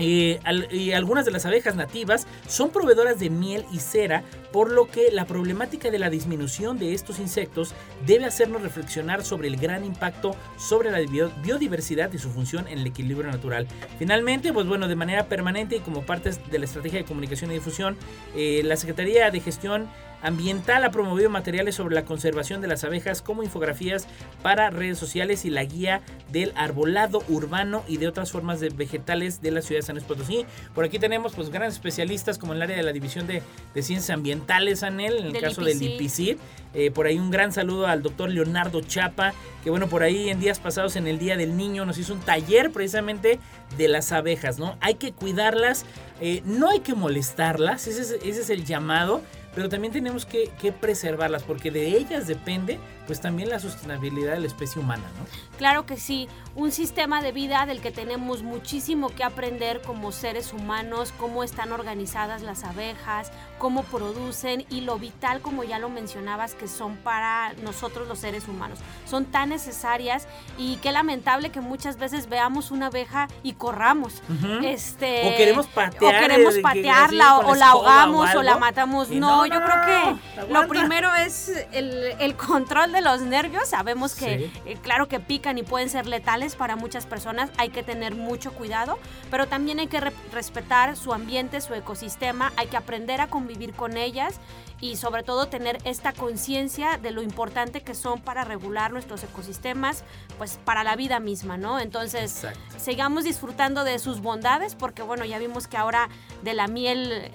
eh, 0.00 0.40
y 0.70 0.92
algunas 0.92 1.26
de 1.26 1.30
las 1.30 1.44
abejas 1.44 1.76
nativas 1.76 2.26
son 2.48 2.70
proveedoras 2.70 3.20
de 3.20 3.28
miel 3.30 3.64
y 3.70 3.78
cera, 3.78 4.24
por 4.50 4.72
lo 4.72 4.86
que 4.86 5.10
la 5.12 5.26
problemática 5.26 5.90
de 5.90 5.98
la 5.98 6.10
disminución 6.10 6.78
de 6.78 6.94
estos 6.94 7.18
insectos 7.18 7.74
debe 8.06 8.24
hacernos 8.24 8.62
reflexionar 8.62 9.22
sobre 9.22 9.48
el 9.48 9.56
gran 9.56 9.84
impacto 9.84 10.34
sobre 10.56 10.90
la 10.90 10.98
biodiversidad 11.42 12.12
y 12.12 12.18
su 12.18 12.30
función 12.30 12.66
en 12.66 12.78
el 12.78 12.86
equilibrio 12.86 13.30
natural. 13.30 13.68
Finalmente, 13.98 14.52
pues 14.52 14.66
bueno, 14.66 14.88
de 14.88 14.96
manera 14.96 15.26
permanente 15.26 15.76
y 15.76 15.80
como 15.80 16.02
parte 16.02 16.30
de 16.30 16.58
la 16.58 16.64
estrategia 16.64 17.00
de 17.00 17.04
comunicación 17.04 17.50
y 17.50 17.54
difusión, 17.54 17.96
eh, 18.34 18.62
la 18.64 18.76
Secretaría 18.76 19.30
de 19.30 19.40
Gestión 19.40 19.88
Ambiental 20.22 20.84
ha 20.84 20.90
promovido 20.90 21.30
materiales 21.30 21.74
sobre 21.74 21.94
la 21.94 22.04
conservación 22.04 22.60
de 22.60 22.68
las 22.68 22.84
abejas 22.84 23.22
como 23.22 23.42
infografías 23.42 24.06
para 24.42 24.70
redes 24.70 24.98
sociales 24.98 25.44
y 25.44 25.50
la 25.50 25.64
guía 25.64 26.02
del 26.30 26.52
arbolado 26.56 27.22
urbano 27.28 27.82
y 27.88 27.96
de 27.96 28.08
otras 28.08 28.30
formas 28.30 28.60
de 28.60 28.68
vegetales 28.70 29.40
de 29.40 29.50
la 29.50 29.62
ciudad 29.62 29.80
de 29.80 29.86
San 29.86 29.96
Luis 29.96 30.06
Potosí. 30.06 30.44
Por 30.74 30.84
aquí 30.84 30.98
tenemos 30.98 31.34
pues 31.34 31.50
grandes 31.50 31.74
especialistas 31.74 32.38
como 32.38 32.52
en 32.52 32.58
el 32.58 32.62
área 32.62 32.76
de 32.76 32.82
la 32.82 32.92
división 32.92 33.26
de, 33.26 33.42
ciencias 33.74 34.10
ambientales, 34.10 34.82
Anel, 34.82 35.16
en 35.18 35.36
el 35.36 35.40
caso 35.40 35.62
del 35.62 35.80
IPCID. 35.82 36.36
Eh, 36.72 36.90
por 36.90 37.06
ahí 37.06 37.18
un 37.18 37.30
gran 37.30 37.52
saludo 37.52 37.86
al 37.86 38.02
doctor 38.02 38.30
Leonardo 38.30 38.80
Chapa, 38.80 39.32
que 39.64 39.70
bueno, 39.70 39.88
por 39.88 40.02
ahí 40.02 40.28
en 40.28 40.38
días 40.38 40.60
pasados 40.60 40.96
en 40.96 41.06
el 41.06 41.18
Día 41.18 41.36
del 41.36 41.56
Niño 41.56 41.84
nos 41.84 41.98
hizo 41.98 42.12
un 42.12 42.20
taller 42.20 42.70
precisamente 42.70 43.40
de 43.76 43.88
las 43.88 44.12
abejas, 44.12 44.58
¿no? 44.58 44.76
Hay 44.80 44.94
que 44.94 45.12
cuidarlas, 45.12 45.84
eh, 46.20 46.42
no 46.44 46.70
hay 46.70 46.80
que 46.80 46.94
molestarlas, 46.94 47.86
ese 47.86 48.00
ese 48.00 48.40
es 48.40 48.50
el 48.50 48.64
llamado 48.64 49.22
pero 49.54 49.68
también 49.68 49.92
tenemos 49.92 50.26
que, 50.26 50.50
preservarlas 50.80 51.42
porque 51.42 51.70
de 51.70 51.96
ellas 51.96 52.26
depende 52.26 52.78
pues 53.06 53.20
también 53.20 53.48
la 53.48 53.58
sostenibilidad 53.58 54.34
de 54.34 54.40
la 54.40 54.46
especie 54.46 54.80
humana, 54.80 55.02
¿no? 55.18 55.58
Claro 55.58 55.84
que 55.84 55.96
sí, 55.96 56.28
un 56.54 56.70
sistema 56.70 57.22
de 57.22 57.32
vida 57.32 57.66
del 57.66 57.80
que 57.80 57.90
tenemos 57.90 58.42
muchísimo 58.44 59.08
que 59.08 59.24
aprender 59.24 59.82
como 59.82 60.12
seres 60.12 60.52
humanos, 60.52 61.12
cómo 61.18 61.42
están 61.42 61.72
organizadas 61.72 62.42
las 62.42 62.62
abejas, 62.62 63.32
cómo 63.60 63.82
producen 63.84 64.64
y 64.70 64.80
lo 64.80 64.98
vital, 64.98 65.42
como 65.42 65.64
ya 65.64 65.78
lo 65.78 65.90
mencionabas, 65.90 66.54
que 66.54 66.66
son 66.66 66.96
para 66.96 67.52
nosotros 67.62 68.08
los 68.08 68.18
seres 68.18 68.48
humanos. 68.48 68.78
Son 69.06 69.26
tan 69.26 69.50
necesarias 69.50 70.26
y 70.56 70.76
qué 70.76 70.92
lamentable 70.92 71.50
que 71.50 71.60
muchas 71.60 71.98
veces 71.98 72.28
veamos 72.30 72.70
una 72.70 72.86
abeja 72.86 73.28
y 73.42 73.52
corramos. 73.52 74.22
este, 74.64 75.28
o 75.28 75.36
queremos 75.36 75.66
patear, 75.66 76.14
o 76.16 76.26
queremos 76.26 76.58
patearla, 76.58 77.38
o, 77.40 77.54
la 77.54 77.68
ahogamos, 77.68 78.34
o, 78.34 78.42
la 78.42 78.56
matamos. 78.56 79.10
No, 79.10 79.44
yo 79.44 79.60
creo 79.62 80.16
que 80.46 80.52
lo 80.52 80.66
primero 80.66 81.14
es 81.14 81.52
el, 81.72 82.14
el 82.18 82.36
control 82.36 82.92
de 82.92 83.02
los 83.02 83.20
nervios, 83.20 83.68
sabemos 83.68 84.14
que 84.14 84.50
eh, 84.64 84.78
claro 84.80 85.06
que 85.06 85.20
pican 85.20 85.58
y 85.58 85.62
pueden 85.64 85.90
ser 85.90 86.06
letales 86.06 86.56
para 86.56 86.76
muchas 86.76 87.04
personas, 87.04 87.50
hay 87.58 87.68
que 87.68 87.82
tener 87.82 88.14
mucho 88.14 88.52
cuidado, 88.52 88.98
pero 89.30 89.48
también 89.48 89.80
hay 89.80 89.88
que 89.88 90.00
respetar 90.32 90.96
su 90.96 91.12
ambiente, 91.12 91.60
su 91.60 91.74
ecosistema, 91.74 92.54
hay 92.56 92.68
que 92.68 92.78
aprender 92.78 93.20
a 93.20 93.26
convivir 93.26 93.49
con 93.76 93.96
ellas 93.96 94.40
y 94.80 94.96
sobre 94.96 95.22
todo 95.22 95.46
tener 95.46 95.78
esta 95.84 96.12
conciencia 96.12 96.98
de 96.98 97.10
lo 97.10 97.22
importante 97.22 97.82
que 97.82 97.94
son 97.94 98.20
para 98.20 98.44
regular 98.44 98.92
nuestros 98.92 99.22
ecosistemas, 99.22 100.04
pues 100.38 100.58
para 100.64 100.84
la 100.84 100.96
vida 100.96 101.20
misma, 101.20 101.56
¿no? 101.56 101.78
Entonces, 101.78 102.46
sigamos 102.78 103.24
disfrutando 103.24 103.84
de 103.84 103.98
sus 103.98 104.20
bondades 104.20 104.74
porque 104.74 105.02
bueno, 105.02 105.24
ya 105.24 105.38
vimos 105.38 105.66
que 105.66 105.76
ahora 105.76 106.08
de 106.42 106.54
la 106.54 106.68
miel 106.68 107.30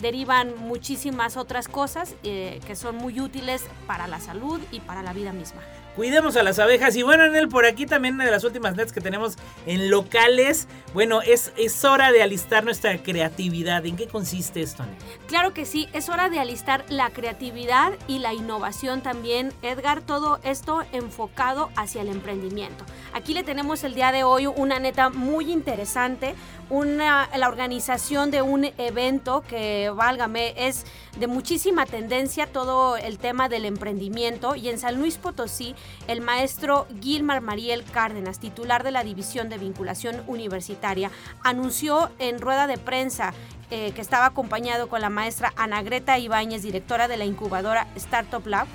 derivan 0.00 0.54
muchísimas 0.58 1.36
otras 1.36 1.68
cosas 1.68 2.14
eh, 2.22 2.60
que 2.66 2.74
son 2.74 2.96
muy 2.96 3.20
útiles 3.20 3.64
para 3.86 4.06
la 4.08 4.18
salud 4.18 4.60
y 4.72 4.80
para 4.80 5.02
la 5.02 5.12
vida 5.12 5.32
misma. 5.32 5.60
Cuidemos 6.00 6.34
a 6.38 6.42
las 6.42 6.58
abejas. 6.58 6.96
Y 6.96 7.02
bueno, 7.02 7.26
en 7.26 7.36
el 7.36 7.50
por 7.50 7.66
aquí 7.66 7.84
también 7.84 8.16
de 8.16 8.30
las 8.30 8.42
últimas 8.42 8.74
nets 8.74 8.90
que 8.90 9.02
tenemos 9.02 9.36
en 9.66 9.90
locales. 9.90 10.66
Bueno, 10.94 11.20
es, 11.20 11.52
es 11.58 11.84
hora 11.84 12.10
de 12.10 12.22
alistar 12.22 12.64
nuestra 12.64 13.02
creatividad. 13.02 13.84
¿En 13.84 13.98
qué 13.98 14.08
consiste 14.08 14.62
esto? 14.62 14.82
Claro 15.26 15.52
que 15.52 15.66
sí, 15.66 15.90
es 15.92 16.08
hora 16.08 16.30
de 16.30 16.38
alistar 16.38 16.86
la 16.88 17.10
creatividad 17.10 17.92
y 18.08 18.20
la 18.20 18.32
innovación 18.32 19.02
también. 19.02 19.52
Edgar, 19.60 20.00
todo 20.00 20.40
esto 20.42 20.84
enfocado 20.92 21.68
hacia 21.76 22.00
el 22.00 22.08
emprendimiento. 22.08 22.86
Aquí 23.12 23.34
le 23.34 23.44
tenemos 23.44 23.84
el 23.84 23.92
día 23.92 24.10
de 24.10 24.24
hoy 24.24 24.46
una 24.46 24.78
neta 24.78 25.10
muy 25.10 25.52
interesante, 25.52 26.34
una, 26.70 27.28
la 27.36 27.48
organización 27.48 28.30
de 28.30 28.40
un 28.40 28.64
evento 28.78 29.42
que, 29.46 29.90
válgame, 29.94 30.54
es 30.56 30.86
de 31.18 31.26
muchísima 31.26 31.84
tendencia 31.84 32.46
todo 32.46 32.96
el 32.96 33.18
tema 33.18 33.48
del 33.48 33.64
emprendimiento 33.64 34.54
y 34.54 34.68
en 34.68 34.78
San 34.78 34.96
Luis 34.96 35.18
Potosí 35.18 35.74
el 36.08 36.20
maestro 36.20 36.86
Gilmar 37.00 37.40
Mariel 37.40 37.84
Cárdenas, 37.84 38.40
titular 38.40 38.82
de 38.82 38.90
la 38.90 39.04
División 39.04 39.48
de 39.48 39.58
Vinculación 39.58 40.22
Universitaria, 40.26 41.10
anunció 41.42 42.10
en 42.18 42.40
rueda 42.40 42.66
de 42.66 42.78
prensa 42.78 43.32
eh, 43.70 43.92
que 43.92 44.00
estaba 44.00 44.26
acompañado 44.26 44.88
con 44.88 45.00
la 45.00 45.10
maestra 45.10 45.52
Ana 45.56 45.82
Greta 45.82 46.18
Ibáñez, 46.18 46.62
directora 46.62 47.06
de 47.06 47.16
la 47.16 47.24
incubadora 47.24 47.86
Startup 47.94 48.44
Lab, 48.46 48.66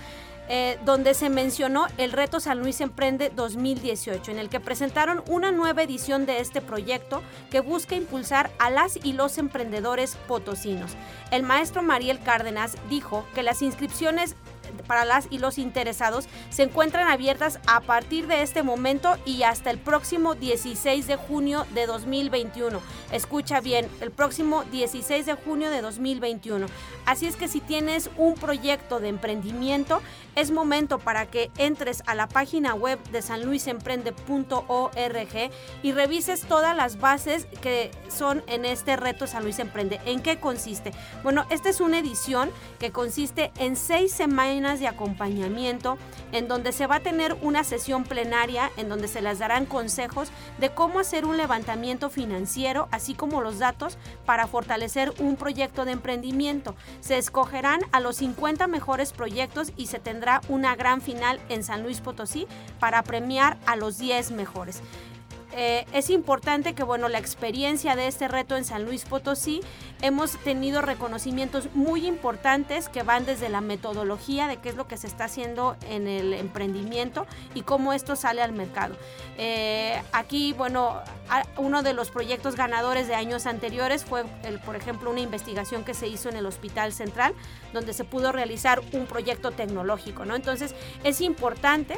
eh, 0.47 0.77
donde 0.85 1.15
se 1.15 1.29
mencionó 1.29 1.87
el 1.97 2.11
Reto 2.11 2.39
San 2.39 2.59
Luis 2.59 2.79
Emprende 2.79 3.31
2018, 3.35 4.31
en 4.31 4.37
el 4.37 4.47
que 4.47 4.59
presentaron 4.59 5.23
una 5.27 5.51
nueva 5.51 5.81
edición 5.81 6.27
de 6.27 6.39
este 6.39 6.61
proyecto 6.61 7.23
que 7.49 7.61
busca 7.61 7.95
impulsar 7.95 8.51
a 8.59 8.69
las 8.69 8.95
y 9.03 9.13
los 9.13 9.39
emprendedores 9.39 10.17
potosinos. 10.27 10.91
El 11.31 11.41
maestro 11.41 11.81
Mariel 11.81 12.19
Cárdenas 12.21 12.77
dijo 12.89 13.25
que 13.33 13.41
las 13.41 13.63
inscripciones 13.63 14.35
para 14.83 15.05
las 15.05 15.27
y 15.29 15.39
los 15.39 15.57
interesados 15.57 16.27
se 16.49 16.63
encuentran 16.63 17.07
abiertas 17.07 17.59
a 17.67 17.81
partir 17.81 18.27
de 18.27 18.41
este 18.41 18.63
momento 18.63 19.15
y 19.25 19.43
hasta 19.43 19.71
el 19.71 19.77
próximo 19.77 20.35
16 20.35 21.07
de 21.07 21.15
junio 21.15 21.65
de 21.73 21.85
2021. 21.85 22.81
Escucha 23.11 23.61
bien, 23.61 23.87
el 24.01 24.11
próximo 24.11 24.63
16 24.65 25.25
de 25.25 25.33
junio 25.33 25.69
de 25.69 25.81
2021. 25.81 26.67
Así 27.05 27.27
es 27.27 27.35
que 27.35 27.47
si 27.47 27.61
tienes 27.61 28.09
un 28.17 28.35
proyecto 28.35 28.99
de 28.99 29.09
emprendimiento, 29.09 30.01
es 30.35 30.51
momento 30.51 30.99
para 30.99 31.27
que 31.27 31.51
entres 31.57 32.03
a 32.07 32.15
la 32.15 32.27
página 32.27 32.73
web 32.73 32.99
de 33.11 33.21
sanluisemprende.org 33.21 35.51
y 35.83 35.91
revises 35.91 36.41
todas 36.41 36.75
las 36.75 36.99
bases 36.99 37.45
que 37.61 37.91
son 38.09 38.43
en 38.47 38.65
este 38.65 38.95
reto 38.95 39.27
San 39.27 39.43
Luis 39.43 39.59
Emprende. 39.59 40.01
¿En 40.05 40.21
qué 40.21 40.39
consiste? 40.39 40.91
Bueno, 41.23 41.45
esta 41.49 41.69
es 41.69 41.79
una 41.79 41.99
edición 41.99 42.49
que 42.79 42.91
consiste 42.91 43.51
en 43.57 43.75
seis 43.75 44.11
semanas 44.11 44.45
de 44.73 44.87
acompañamiento 44.87 45.97
en 46.31 46.47
donde 46.47 46.71
se 46.71 46.87
va 46.87 46.95
a 46.95 46.99
tener 46.99 47.37
una 47.41 47.63
sesión 47.63 48.03
plenaria 48.03 48.71
en 48.77 48.89
donde 48.89 49.07
se 49.07 49.21
les 49.21 49.39
darán 49.39 49.65
consejos 49.65 50.29
de 50.57 50.71
cómo 50.71 50.99
hacer 50.99 51.25
un 51.25 51.37
levantamiento 51.37 52.09
financiero, 52.09 52.87
así 52.91 53.13
como 53.13 53.41
los 53.41 53.59
datos 53.59 53.97
para 54.25 54.47
fortalecer 54.47 55.13
un 55.19 55.35
proyecto 55.35 55.85
de 55.85 55.91
emprendimiento. 55.91 56.75
Se 56.99 57.17
escogerán 57.17 57.81
a 57.91 57.99
los 57.99 58.17
50 58.17 58.67
mejores 58.67 59.13
proyectos 59.13 59.71
y 59.77 59.87
se 59.87 59.99
tendrá 59.99 60.41
una 60.49 60.75
gran 60.75 61.01
final 61.01 61.39
en 61.49 61.63
San 61.63 61.83
Luis 61.83 62.01
Potosí 62.01 62.47
para 62.79 63.03
premiar 63.03 63.57
a 63.65 63.75
los 63.75 63.97
10 63.99 64.31
mejores. 64.31 64.81
Eh, 65.57 65.85
es 65.93 66.09
importante 66.09 66.73
que, 66.73 66.83
bueno, 66.83 67.07
la 67.07 67.17
experiencia 67.17 67.95
de 67.95 68.07
este 68.07 68.27
reto 68.27 68.57
en 68.57 68.65
San 68.65 68.83
Luis 68.83 69.05
Potosí, 69.05 69.61
hemos 70.01 70.37
tenido 70.39 70.81
reconocimientos 70.81 71.69
muy 71.73 72.05
importantes 72.05 72.89
que 72.89 73.03
van 73.03 73.25
desde 73.25 73.47
la 73.47 73.61
metodología 73.61 74.47
de 74.47 74.57
qué 74.57 74.67
es 74.67 74.75
lo 74.75 74.87
que 74.87 74.97
se 74.97 75.07
está 75.07 75.25
haciendo 75.25 75.77
en 75.89 76.09
el 76.09 76.33
emprendimiento 76.33 77.25
y 77.53 77.61
cómo 77.61 77.93
esto 77.93 78.17
sale 78.17 78.41
al 78.41 78.51
mercado. 78.51 78.97
Eh, 79.37 80.01
aquí, 80.11 80.51
bueno, 80.51 81.01
uno 81.57 81.83
de 81.83 81.93
los 81.93 82.11
proyectos 82.11 82.57
ganadores 82.57 83.07
de 83.07 83.15
años 83.15 83.45
anteriores 83.45 84.03
fue, 84.03 84.25
el, 84.43 84.59
por 84.59 84.75
ejemplo, 84.75 85.09
una 85.09 85.21
investigación 85.21 85.85
que 85.85 85.93
se 85.93 86.09
hizo 86.09 86.27
en 86.27 86.35
el 86.35 86.45
Hospital 86.45 86.91
Central, 86.91 87.33
donde 87.71 87.93
se 87.93 88.03
pudo 88.03 88.33
realizar 88.33 88.81
un 88.91 89.05
proyecto 89.05 89.51
tecnológico, 89.51 90.25
¿no? 90.25 90.35
Entonces, 90.35 90.75
es 91.05 91.21
importante 91.21 91.95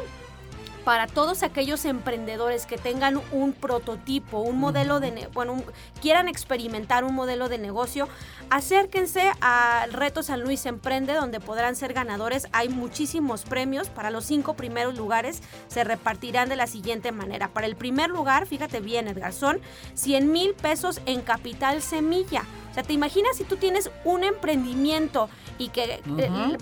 para 0.87 1.05
todos 1.05 1.43
aquellos 1.43 1.83
emprendedores 1.83 2.65
que 2.65 2.77
tengan 2.77 3.19
un 3.33 3.51
prototipo, 3.51 4.39
un 4.39 4.57
modelo 4.57 5.01
de, 5.01 5.27
bueno, 5.33 5.61
quieran 6.01 6.29
experimentar 6.29 7.03
un 7.03 7.13
modelo 7.13 7.49
de 7.49 7.57
negocio, 7.57 8.07
acérquense 8.49 9.33
al 9.41 9.91
Reto 9.91 10.23
San 10.23 10.39
Luis 10.39 10.65
Emprende, 10.65 11.13
donde 11.13 11.41
podrán 11.41 11.75
ser 11.75 11.91
ganadores. 11.91 12.47
Hay 12.53 12.69
muchísimos 12.69 13.43
premios. 13.43 13.89
Para 13.89 14.11
los 14.11 14.23
cinco 14.23 14.53
primeros 14.53 14.95
lugares 14.95 15.43
se 15.67 15.83
repartirán 15.83 16.47
de 16.47 16.55
la 16.55 16.67
siguiente 16.67 17.11
manera. 17.11 17.49
Para 17.49 17.67
el 17.67 17.75
primer 17.75 18.09
lugar, 18.09 18.47
fíjate 18.47 18.79
bien, 18.79 19.09
Edgar, 19.09 19.33
son 19.33 19.59
100 19.93 20.31
mil 20.31 20.53
pesos 20.53 21.01
en 21.05 21.19
capital 21.19 21.81
semilla 21.81 22.45
sea, 22.77 22.83
¿te 22.83 22.93
imaginas 22.93 23.35
si 23.35 23.43
tú 23.43 23.57
tienes 23.57 23.89
un 24.03 24.23
emprendimiento 24.23 25.29
y 25.57 25.69
que 25.69 25.99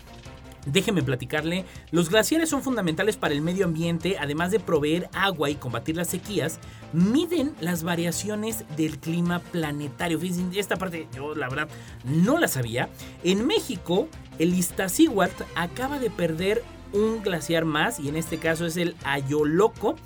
Déjeme 0.67 1.03
platicarle, 1.03 1.65
los 1.91 2.11
glaciares 2.11 2.51
son 2.51 2.63
fundamentales 2.63 3.17
para 3.17 3.33
el 3.35 3.41
medio 3.41 3.65
ambiente, 3.65 4.17
además 4.19 4.51
de 4.51 4.61
proveer 4.61 5.09
agua 5.13 5.49
y 5.51 5.55
combatir 5.55 5.97
las 5.97 6.09
sequías, 6.09 6.59
miden 6.93 7.55
las 7.61 7.83
variaciones 7.83 8.65
del 8.77 8.99
clima 8.99 9.39
planetario. 9.39 10.21
Esta 10.55 10.77
parte 10.77 11.09
yo 11.15 11.35
la 11.35 11.49
verdad 11.49 11.69
no 12.05 12.39
la 12.39 12.49
sabía. 12.49 12.89
En 13.25 13.47
México, 13.47 14.09
el 14.39 14.55
Iztaccíhuatl 14.55 15.45
acaba 15.55 15.99
de 15.99 16.11
perder 16.11 16.63
un 16.93 17.23
glaciar 17.23 17.65
más 17.65 18.01
y 18.01 18.09
en 18.09 18.17
este 18.17 18.39
caso 18.39 18.67
es 18.67 18.77
el 18.77 18.97
Ayoloco. 19.05 19.97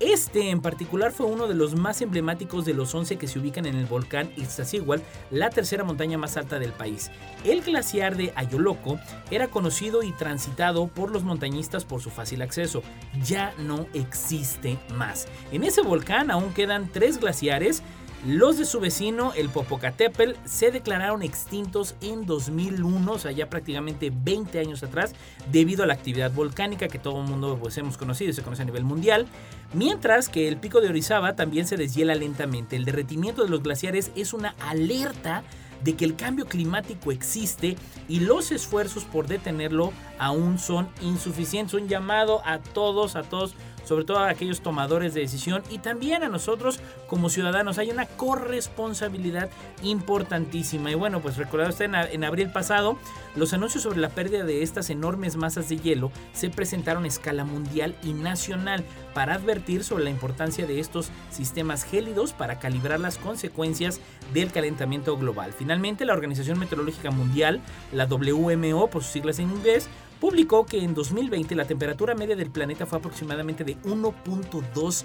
Este 0.00 0.50
en 0.50 0.60
particular 0.60 1.10
fue 1.10 1.26
uno 1.26 1.48
de 1.48 1.56
los 1.56 1.74
más 1.74 2.00
emblemáticos 2.02 2.64
de 2.64 2.72
los 2.72 2.94
11 2.94 3.16
que 3.16 3.26
se 3.26 3.40
ubican 3.40 3.66
en 3.66 3.74
el 3.74 3.86
volcán 3.86 4.30
Iztaccíhuatl, 4.36 5.02
la 5.32 5.50
tercera 5.50 5.82
montaña 5.82 6.16
más 6.16 6.36
alta 6.36 6.60
del 6.60 6.70
país. 6.70 7.10
El 7.42 7.62
glaciar 7.62 8.16
de 8.16 8.32
Ayoloco 8.36 9.00
era 9.32 9.48
conocido 9.48 10.04
y 10.04 10.12
transitado 10.12 10.86
por 10.86 11.10
los 11.10 11.24
montañistas 11.24 11.84
por 11.84 12.00
su 12.00 12.10
fácil 12.10 12.42
acceso. 12.42 12.82
Ya 13.24 13.52
no 13.58 13.86
existe 13.92 14.78
más. 14.94 15.26
En 15.50 15.64
ese 15.64 15.82
volcán 15.82 16.30
aún 16.30 16.54
quedan 16.54 16.88
tres 16.92 17.18
glaciares 17.18 17.82
los 18.26 18.58
de 18.58 18.64
su 18.64 18.80
vecino, 18.80 19.32
el 19.34 19.48
Popocatépetl, 19.48 20.32
se 20.44 20.70
declararon 20.70 21.22
extintos 21.22 21.94
en 22.00 22.26
2001, 22.26 23.12
o 23.12 23.18
sea, 23.18 23.30
ya 23.30 23.48
prácticamente 23.48 24.12
20 24.12 24.58
años 24.58 24.82
atrás, 24.82 25.14
debido 25.52 25.84
a 25.84 25.86
la 25.86 25.94
actividad 25.94 26.32
volcánica 26.32 26.88
que 26.88 26.98
todo 26.98 27.20
el 27.22 27.28
mundo 27.28 27.58
pues, 27.60 27.78
hemos 27.78 27.96
conocido 27.96 28.30
y 28.30 28.34
se 28.34 28.42
conoce 28.42 28.62
a 28.62 28.64
nivel 28.64 28.84
mundial. 28.84 29.26
Mientras 29.72 30.28
que 30.28 30.48
el 30.48 30.56
pico 30.56 30.80
de 30.80 30.88
Orizaba 30.88 31.36
también 31.36 31.66
se 31.66 31.76
deshiela 31.76 32.14
lentamente. 32.14 32.76
El 32.76 32.84
derretimiento 32.84 33.44
de 33.44 33.50
los 33.50 33.62
glaciares 33.62 34.10
es 34.16 34.32
una 34.32 34.54
alerta 34.60 35.44
de 35.84 35.94
que 35.94 36.04
el 36.04 36.16
cambio 36.16 36.46
climático 36.46 37.12
existe 37.12 37.76
y 38.08 38.20
los 38.20 38.50
esfuerzos 38.50 39.04
por 39.04 39.28
detenerlo 39.28 39.92
aún 40.18 40.58
son 40.58 40.88
insuficientes. 41.02 41.74
Un 41.74 41.88
llamado 41.88 42.42
a 42.44 42.58
todos, 42.58 43.14
a 43.14 43.22
todos 43.22 43.54
sobre 43.88 44.04
todo 44.04 44.18
a 44.18 44.28
aquellos 44.28 44.60
tomadores 44.60 45.14
de 45.14 45.22
decisión 45.22 45.62
y 45.70 45.78
también 45.78 46.22
a 46.22 46.28
nosotros 46.28 46.78
como 47.06 47.30
ciudadanos. 47.30 47.78
Hay 47.78 47.90
una 47.90 48.04
corresponsabilidad 48.04 49.48
importantísima. 49.82 50.90
Y 50.90 50.94
bueno, 50.94 51.20
pues 51.20 51.38
recordad 51.38 51.70
usted 51.70 51.86
en, 51.86 52.24
abril 52.24 52.50
pasado, 52.50 52.98
los 53.34 53.54
anuncios 53.54 53.84
sobre 53.84 53.98
la 53.98 54.10
pérdida 54.10 54.44
de 54.44 54.62
estas 54.62 54.90
enormes 54.90 55.36
masas 55.36 55.70
de 55.70 55.78
hielo 55.78 56.12
se 56.32 56.50
presentaron 56.50 57.04
a 57.04 57.08
escala 57.08 57.44
mundial 57.44 57.96
y 58.02 58.12
nacional 58.12 58.84
para 59.14 59.34
advertir 59.34 59.84
sobre 59.84 60.04
la 60.04 60.10
importancia 60.10 60.66
de 60.66 60.80
estos 60.80 61.10
sistemas 61.30 61.84
gélidos 61.84 62.34
para 62.34 62.58
calibrar 62.58 63.00
las 63.00 63.16
consecuencias 63.16 64.00
del 64.34 64.52
calentamiento 64.52 65.16
global. 65.16 65.54
Finalmente, 65.56 66.04
la 66.04 66.12
Organización 66.12 66.58
Meteorológica 66.58 67.10
Mundial, 67.10 67.60
la 67.92 68.06
WMO 68.06 68.90
por 68.90 69.02
sus 69.02 69.12
siglas 69.12 69.38
en 69.38 69.50
inglés, 69.50 69.88
publicó 70.20 70.66
que 70.66 70.82
en 70.82 70.94
2020 70.94 71.54
la 71.54 71.66
temperatura 71.66 72.14
media 72.14 72.36
del 72.36 72.50
planeta 72.50 72.86
fue 72.86 72.98
aproximadamente 72.98 73.64
de 73.64 73.76
1.2 73.82 75.04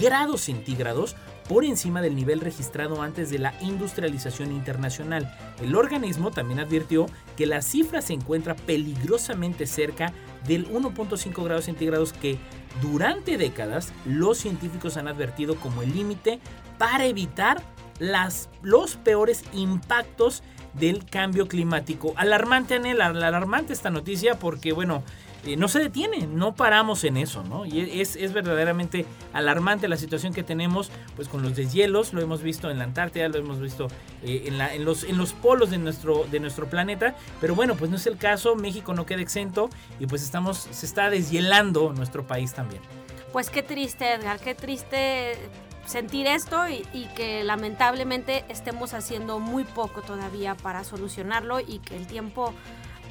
grados 0.00 0.40
centígrados 0.42 1.16
por 1.48 1.64
encima 1.64 2.02
del 2.02 2.14
nivel 2.14 2.40
registrado 2.40 3.00
antes 3.00 3.30
de 3.30 3.38
la 3.38 3.54
industrialización 3.62 4.52
internacional. 4.52 5.34
El 5.62 5.74
organismo 5.74 6.30
también 6.30 6.60
advirtió 6.60 7.06
que 7.36 7.46
la 7.46 7.62
cifra 7.62 8.02
se 8.02 8.12
encuentra 8.12 8.54
peligrosamente 8.54 9.66
cerca 9.66 10.12
del 10.46 10.68
1.5 10.70 11.44
grados 11.44 11.64
centígrados 11.64 12.12
que 12.12 12.38
durante 12.82 13.38
décadas 13.38 13.92
los 14.04 14.38
científicos 14.38 14.96
han 14.96 15.08
advertido 15.08 15.56
como 15.56 15.82
el 15.82 15.94
límite 15.94 16.38
para 16.76 17.06
evitar 17.06 17.62
las, 17.98 18.48
los 18.62 18.96
peores 18.96 19.42
impactos 19.52 20.42
del 20.78 21.04
cambio 21.04 21.48
climático. 21.48 22.12
Alarmante, 22.16 22.74
Anel, 22.74 23.00
alarmante 23.00 23.72
esta 23.72 23.90
noticia 23.90 24.38
porque, 24.38 24.72
bueno, 24.72 25.02
eh, 25.44 25.56
no 25.56 25.68
se 25.68 25.78
detiene, 25.78 26.26
no 26.26 26.54
paramos 26.54 27.04
en 27.04 27.16
eso, 27.16 27.44
¿no? 27.44 27.64
Y 27.64 28.00
es, 28.00 28.16
es, 28.16 28.32
verdaderamente 28.32 29.06
alarmante 29.32 29.86
la 29.86 29.96
situación 29.96 30.34
que 30.34 30.42
tenemos, 30.42 30.90
pues 31.14 31.28
con 31.28 31.42
los 31.42 31.54
deshielos, 31.54 32.12
lo 32.12 32.20
hemos 32.20 32.42
visto 32.42 32.70
en 32.70 32.78
la 32.78 32.84
Antártida, 32.84 33.28
lo 33.28 33.38
hemos 33.38 33.60
visto 33.60 33.86
eh, 34.24 34.44
en, 34.46 34.58
la, 34.58 34.74
en, 34.74 34.84
los, 34.84 35.04
en 35.04 35.16
los 35.16 35.34
polos 35.34 35.70
de 35.70 35.78
nuestro, 35.78 36.26
de 36.28 36.40
nuestro 36.40 36.68
planeta, 36.68 37.14
pero 37.40 37.54
bueno, 37.54 37.76
pues 37.76 37.88
no 37.88 37.96
es 37.96 38.06
el 38.08 38.18
caso, 38.18 38.56
México 38.56 38.94
no 38.94 39.06
queda 39.06 39.22
exento 39.22 39.70
y 40.00 40.06
pues 40.06 40.22
estamos, 40.22 40.66
se 40.70 40.86
está 40.86 41.08
deshielando 41.08 41.92
nuestro 41.92 42.26
país 42.26 42.52
también. 42.52 42.82
Pues 43.32 43.48
qué 43.48 43.62
triste, 43.62 44.14
Edgar, 44.14 44.40
qué 44.40 44.54
triste 44.56 45.36
sentir 45.88 46.26
esto 46.26 46.68
y, 46.68 47.08
que 47.16 47.42
lamentablemente 47.42 48.44
estemos 48.48 48.94
haciendo 48.94 49.40
muy 49.40 49.64
poco 49.64 50.02
todavía 50.02 50.54
para 50.54 50.84
solucionarlo 50.84 51.60
y 51.60 51.78
que 51.78 51.96
el 51.96 52.06
tiempo 52.06 52.54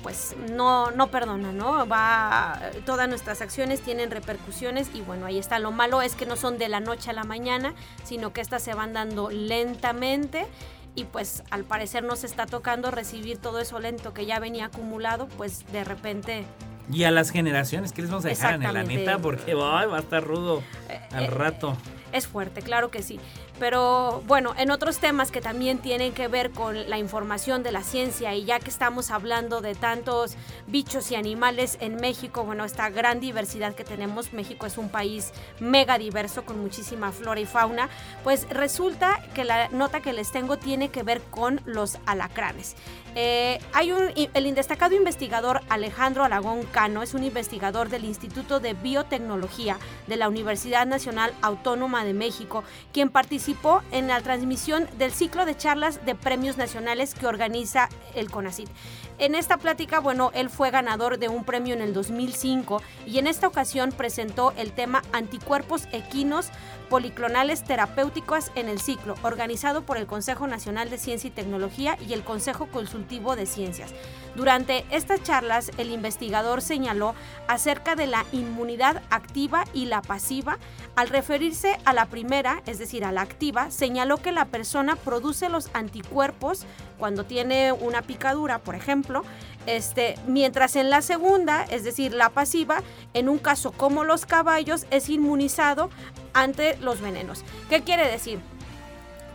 pues 0.04 0.36
no, 0.52 0.92
no 0.92 1.08
perdona, 1.08 1.52
¿no? 1.52 1.88
Va, 1.88 2.62
todas 2.86 3.10
nuestras 3.10 3.42
acciones 3.42 3.82
tienen 3.82 4.12
repercusiones 4.12 4.92
y 4.94 5.02
bueno, 5.02 5.26
ahí 5.26 5.40
está. 5.40 5.58
Lo 5.58 5.72
malo 5.72 6.04
es 6.04 6.16
que 6.16 6.28
no 6.28 6.36
son 6.36 6.60
de 6.60 6.70
la 6.70 6.80
noche 6.80 7.10
a 7.10 7.14
la 7.14 7.24
mañana, 7.24 7.74
sino 8.04 8.32
que 8.32 8.42
estas 8.42 8.62
se 8.62 8.76
van 8.76 8.94
dando 8.94 9.32
lentamente 9.32 10.46
y 10.94 11.06
pues 11.06 11.44
al 11.50 11.64
parecer 11.64 12.04
nos 12.04 12.24
está 12.24 12.46
tocando 12.46 12.92
recibir 12.92 13.40
todo 13.40 13.60
eso 13.60 13.80
lento 13.80 14.14
que 14.14 14.28
ya 14.28 14.40
venía 14.40 14.66
acumulado, 14.66 15.28
pues 15.30 15.66
de 15.72 15.84
repente 15.84 16.46
y 16.92 17.04
a 17.04 17.12
las 17.12 17.32
generaciones, 17.32 17.92
¿qué 17.92 18.02
les 18.02 18.10
vamos 18.10 18.24
a 18.24 18.30
dejar 18.30 18.54
en 18.54 18.74
la 18.74 18.84
neta? 18.84 19.18
Porque 19.18 19.54
va 19.56 19.82
a 19.82 20.00
estar 20.00 20.24
rudo 20.24 20.64
al 21.12 21.26
eh, 21.26 21.30
rato. 21.30 21.76
Es 22.18 22.26
fuerte, 22.26 22.64
claro 22.64 22.90
que 22.90 23.04
sí. 23.04 23.20
Pero 23.60 24.22
bueno, 24.28 24.54
en 24.58 24.70
otros 24.70 25.00
temas 25.00 25.32
que 25.32 25.42
también 25.42 25.80
tienen 25.80 26.14
que 26.14 26.28
ver 26.28 26.52
con 26.52 26.90
la 26.90 27.00
información 27.00 27.64
de 27.64 27.72
la 27.72 27.82
ciencia 27.82 28.36
y 28.36 28.46
ya 28.46 28.60
que 28.60 28.70
estamos 28.70 29.10
hablando 29.10 29.62
de 29.62 29.74
tantos 29.74 30.36
bichos 30.68 31.12
y 31.12 31.16
animales 31.16 31.78
en 31.82 31.96
México, 31.96 32.44
bueno, 32.44 32.66
esta 32.66 32.90
gran 32.90 33.20
diversidad 33.20 33.74
que 33.74 33.84
tenemos, 33.84 34.32
México 34.32 34.68
es 34.68 34.78
un 34.78 34.90
país 34.90 35.32
mega 35.60 35.98
diverso 35.98 36.46
con 36.46 36.60
muchísima 36.60 37.12
flora 37.12 37.40
y 37.40 37.46
fauna, 37.46 37.90
pues 38.24 38.48
resulta 38.50 39.20
que 39.34 39.44
la 39.44 39.70
nota 39.70 40.02
que 40.02 40.14
les 40.14 40.32
tengo 40.32 40.58
tiene 40.58 40.90
que 40.90 41.02
ver 41.02 41.22
con 41.22 41.60
los 41.66 41.98
alacranes. 42.06 42.76
Eh, 43.16 43.60
hay 43.74 43.92
un, 43.92 44.12
el 44.16 44.54
destacado 44.54 44.94
investigador 44.94 45.62
Alejandro 45.70 46.24
Alagón 46.24 46.64
Cano 46.72 47.02
es 47.02 47.16
un 47.16 47.24
investigador 47.24 47.90
del 47.90 48.06
Instituto 48.06 48.60
de 48.60 48.76
Biotecnología 48.76 49.80
de 50.06 50.18
la 50.18 50.28
Universidad 50.28 50.86
Nacional 50.86 51.34
Autónoma 51.42 52.06
de 52.06 52.14
México, 52.14 52.64
quien 52.94 53.10
participó 53.10 53.47
en 53.92 54.10
la 54.10 54.20
transmisión 54.20 54.90
del 54.98 55.14
ciclo 55.14 55.46
de 55.46 55.56
charlas 55.56 56.06
de 56.06 56.16
premios 56.16 56.58
nacionales 56.58 57.14
que 57.14 57.28
organiza 57.28 57.88
el 58.14 58.30
CONACIT. 58.30 58.68
En 59.20 59.36
esta 59.36 59.58
plática, 59.58 60.02
bueno, 60.02 60.32
él 60.34 60.50
fue 60.50 60.70
ganador 60.70 61.18
de 61.18 61.30
un 61.30 61.46
premio 61.46 61.74
en 61.74 61.82
el 61.82 61.94
2005 61.94 62.82
y 63.06 63.20
en 63.20 63.28
esta 63.28 63.48
ocasión 63.48 63.94
presentó 63.94 64.52
el 64.58 64.74
tema 64.74 65.02
Anticuerpos 65.14 65.88
equinos 65.94 66.50
policlonales 66.90 67.64
terapéuticos 67.64 68.52
en 68.56 68.70
el 68.70 68.80
ciclo, 68.80 69.16
organizado 69.22 69.84
por 69.84 69.98
el 69.98 70.08
Consejo 70.08 70.48
Nacional 70.48 70.90
de 70.90 70.98
Ciencia 70.98 71.28
y 71.28 71.32
Tecnología 71.32 71.98
y 72.08 72.14
el 72.14 72.24
Consejo 72.24 72.68
Consultivo 72.68 73.36
de 73.36 73.46
Ciencias. 73.46 73.94
Durante 74.36 74.86
estas 74.92 75.24
charlas, 75.24 75.72
el 75.78 75.92
investigador 75.92 76.62
señaló 76.62 77.16
acerca 77.48 77.96
de 77.96 78.08
la 78.08 78.26
inmunidad 78.32 79.02
activa 79.10 79.66
y 79.74 79.86
la 79.86 80.02
pasiva. 80.02 80.60
Al 80.96 81.10
referirse 81.10 81.80
a 81.86 81.94
la 81.94 82.06
primera, 82.06 82.62
es 82.66 82.78
decir, 82.78 83.04
a 83.04 83.12
la 83.12 83.22
activa, 83.22 83.72
señaló 83.72 84.18
que 84.18 84.32
la 84.32 84.46
persona 84.46 84.96
produce 84.96 85.50
los 85.50 85.70
anticuerpos 85.74 86.66
cuando 87.00 87.24
tiene 87.24 87.72
una 87.72 88.02
picadura, 88.02 88.60
por 88.60 88.76
ejemplo, 88.76 89.24
este, 89.66 90.16
mientras 90.28 90.76
en 90.76 90.90
la 90.90 91.02
segunda, 91.02 91.64
es 91.64 91.84
decir, 91.84 92.14
la 92.14 92.30
pasiva, 92.30 92.82
en 93.14 93.30
un 93.30 93.38
caso 93.38 93.72
como 93.72 94.04
los 94.04 94.26
caballos, 94.26 94.86
es 94.92 95.10
inmunizado 95.10 95.90
ante 96.38 96.78
los 96.78 97.02
venenos. 97.02 97.44
¿Qué 97.68 97.82
quiere 97.82 98.10
decir? 98.10 98.40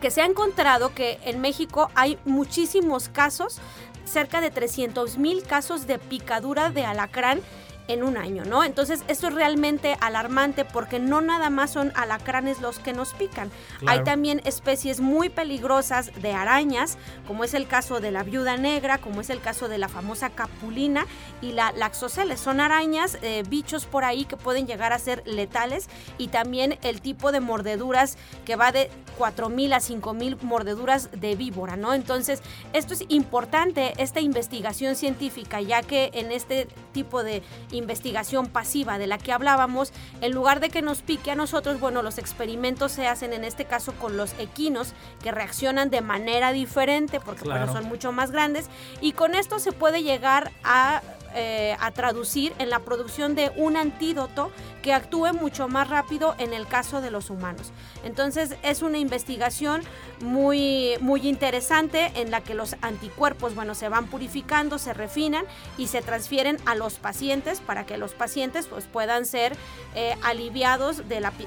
Que 0.01 0.13
se 0.13 0.23
ha 0.23 0.25
encontrado 0.25 0.95
que 0.95 1.19
en 1.25 1.41
México 1.41 1.91
hay 1.97 2.17
muchísimos 2.25 3.09
casos, 3.09 3.59
cerca 4.05 4.41
de 4.41 4.51
300 4.51 5.19
mil 5.19 5.43
casos 5.43 5.89
de 5.89 5.99
picadura 5.99 6.71
de 6.71 6.85
alacrán 6.85 7.41
en 7.89 8.03
un 8.03 8.17
año, 8.17 8.45
¿no? 8.45 8.65
Entonces 8.65 9.05
esto 9.09 9.29
es 9.29 9.35
realmente 9.35 9.97
alarmante 10.01 10.65
porque 10.65 10.99
no 10.99 11.21
nada 11.21 11.51
más 11.51 11.73
son 11.73 11.93
alacranes 11.95 12.61
los 12.61 12.79
que 12.79 12.93
nos 12.93 13.15
pican. 13.15 13.51
Hay 13.87 14.05
también 14.05 14.41
especies 14.45 15.01
muy 15.01 15.29
peligrosas 15.29 16.11
de 16.21 16.33
arañas, 16.33 16.99
como 17.27 17.45
es 17.45 17.55
el 17.55 17.67
caso 17.67 18.01
de 18.01 18.11
la 18.11 18.23
viuda 18.23 18.57
negra, 18.57 18.99
como 18.99 19.21
es 19.21 19.31
el 19.31 19.41
caso 19.41 19.69
de 19.69 19.79
la 19.79 19.89
famosa 19.89 20.31
capulina 20.31 21.07
y 21.41 21.53
la 21.53 21.73
laxoceles. 21.73 22.41
Son 22.41 22.61
arañas, 22.61 23.19
eh, 23.23 23.43
bichos 23.49 23.87
por 23.87 24.05
ahí 24.05 24.25
que 24.25 24.37
pueden 24.37 24.67
llegar 24.67 24.93
a 24.93 24.99
ser 24.99 25.23
letales 25.27 25.89
y 26.19 26.29
también 26.29 26.79
el 26.83 27.01
tipo 27.01 27.33
de 27.33 27.41
mordeduras 27.41 28.17
que 28.45 28.57
va 28.57 28.73
de 28.73 28.91
4.000 29.19 29.75
a 29.75 29.79
5.000 29.79 30.41
mordeduras 30.43 31.11
de 31.13 31.37
víbora, 31.37 31.77
¿no? 31.77 31.95
Entonces 31.95 32.43
esto 32.73 32.95
es 32.95 33.05
importante, 33.09 33.93
esta 33.99 34.21
investigación 34.21 34.97
científica, 34.97 35.61
ya 35.61 35.83
que 35.83 36.11
en 36.15 36.33
este 36.33 36.69
tipo 36.93 37.23
de 37.23 37.43
investigación 37.73 38.47
pasiva 38.47 38.99
de 38.99 39.07
la 39.07 39.19
que 39.19 39.33
hablábamos, 39.33 39.93
en 40.21 40.33
lugar 40.33 40.61
de 40.61 40.71
que 40.71 40.83
nos 40.83 41.03
pique 41.03 41.31
a 41.31 41.35
nosotros, 41.35 41.81
bueno, 41.81 42.03
los 42.03 42.19
experimentos 42.19 42.93
se 42.93 43.07
hacen 43.07 43.33
en 43.33 43.45
este 43.45 43.65
caso 43.65 43.93
con 43.93 44.17
los 44.17 44.35
equinos 44.39 44.93
que 45.23 45.33
reaccionan 45.33 45.91
de 45.91 46.01
manera 46.01 46.53
diferente 46.53 47.21
porque 47.21 47.45
son 47.45 47.85
mucho 47.87 48.13
más 48.13 48.31
grandes 48.31 48.69
y 49.01 49.13
con 49.13 49.35
esto 49.35 49.59
se 49.59 49.73
puede 49.73 50.03
llegar 50.03 50.53
a 50.65 51.03
eh, 51.35 51.79
a 51.81 51.91
traducir 51.93 52.53
en 52.59 52.69
la 52.69 52.81
producción 52.81 53.35
de 53.35 53.51
un 53.57 53.79
antídoto 53.79 54.51
que 54.83 54.93
actúe 54.93 55.33
mucho 55.33 55.69
más 55.69 55.89
rápido 55.89 56.35
en 56.39 56.53
el 56.53 56.67
caso 56.67 57.01
de 57.01 57.11
los 57.11 57.31
humanos. 57.31 57.73
Entonces 58.05 58.57
es 58.63 58.83
una 58.83 58.99
investigación 58.99 59.83
muy, 60.21 60.95
muy 61.01 61.27
interesante 61.27 62.13
en 62.17 62.31
la 62.31 62.43
que 62.43 62.55
los 62.55 62.77
anticuerpos, 62.83 63.55
bueno, 63.55 63.75
se 63.75 63.89
van 63.89 64.07
purificando, 64.07 64.79
se 64.79 64.93
refinan 64.93 65.45
y 65.79 65.87
se 65.87 66.03
transfieren 66.03 66.59
a 66.67 66.75
los 66.75 66.95
pacientes 66.95 67.61
para 67.61 67.87
que 67.87 67.97
los 67.97 68.13
pacientes 68.13 68.67
pues, 68.67 68.85
puedan 68.85 69.27
ser 69.27 69.57
eh, 69.95 70.15
aliviados 70.23 71.03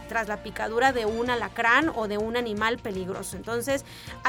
tras 0.10 0.28
la 0.28 0.44
picadura 0.44 0.92
de 0.92 1.06
un 1.06 1.30
alacrán 1.30 1.92
o 1.96 2.08
de 2.08 2.18
un 2.18 2.38
animal 2.38 2.80
peligroso. 2.80 3.38
Entonces, 3.38 3.86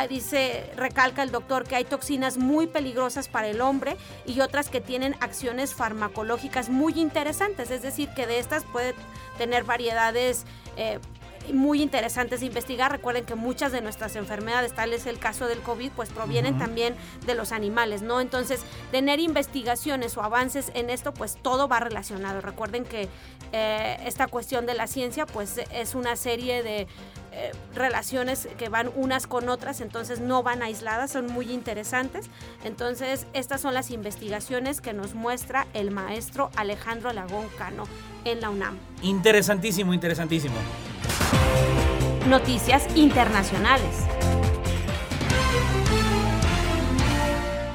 dice, 0.09 0.71
recalca 0.77 1.23
el 1.23 1.31
doctor 1.31 1.64
que 1.64 1.77
hay 1.77 1.85
toxinas 1.85 2.37
muy 2.37 2.66
peligrosas 2.66 3.29
para 3.29 3.49
el 3.49 3.61
hombre 3.61 3.97
y 4.27 4.40
otras 4.40 4.69
que 4.69 4.81
tienen 4.81 5.14
acción 5.21 5.57
farmacológicas 5.75 6.69
muy 6.69 7.01
interesantes, 7.01 7.71
es 7.71 7.83
decir, 7.83 8.11
que 8.14 8.27
de 8.27 8.38
estas 8.38 8.64
puede 8.64 8.92
tener 9.39 9.65
variedades 9.65 10.45
eh, 10.77 10.99
muy 11.53 11.83
interesantes 11.83 12.41
de 12.41 12.47
investigar. 12.47 12.91
Recuerden 12.91 13.25
que 13.25 13.35
muchas 13.35 13.73
de 13.73 13.81
nuestras 13.81 14.17
enfermedades, 14.17 14.75
tal 14.75 14.93
es 14.93 15.07
el 15.07 15.19
caso 15.19 15.47
del 15.47 15.61
COVID, 15.61 15.93
pues 15.93 16.09
provienen 16.09 16.59
también 16.59 16.97
de 17.25 17.35
los 17.35 17.53
animales, 17.53 18.03
¿no? 18.03 18.21
Entonces, 18.21 18.63
tener 18.91 19.21
investigaciones 19.21 20.17
o 20.17 20.23
avances 20.23 20.71
en 20.75 20.91
esto, 20.91 21.13
pues 21.15 21.37
todo 21.41 21.69
va 21.69 21.81
relacionado. 21.81 22.41
Recuerden 22.41 22.85
que 22.85 23.09
eh, 23.53 23.97
esta 24.05 24.27
cuestión 24.27 24.67
de 24.67 24.75
la 24.75 24.87
ciencia, 24.87 25.27
pues 25.27 25.61
es 25.73 25.95
una 25.95 26.17
serie 26.17 26.63
de 26.63 26.87
eh, 27.38 27.53
relaciones 27.75 28.49
que 28.57 28.70
van 28.70 28.90
unas 28.94 29.27
con 29.27 29.51
otras, 29.51 29.83
entonces 29.83 30.20
no 30.20 30.42
van 30.42 30.62
aisladas, 30.62 31.11
son 31.11 31.27
muy 31.27 31.53
interesantes. 31.53 32.31
Entonces, 32.64 33.27
estas 33.35 33.61
son 33.61 33.75
las 33.75 33.90
investigaciones 33.90 34.81
que 34.81 34.94
nos 34.94 35.14
muestra 35.14 35.66
el 35.75 35.90
maestro 35.90 36.51
Alejandro 36.57 37.12
Lagón 37.12 37.46
Cano 37.59 37.85
en 38.25 38.40
la 38.40 38.49
UNAM. 38.49 38.79
Interesantísimo, 39.03 39.92
interesantísimo. 39.92 40.55
Noticias 42.27 42.87
internacionales. 42.96 44.07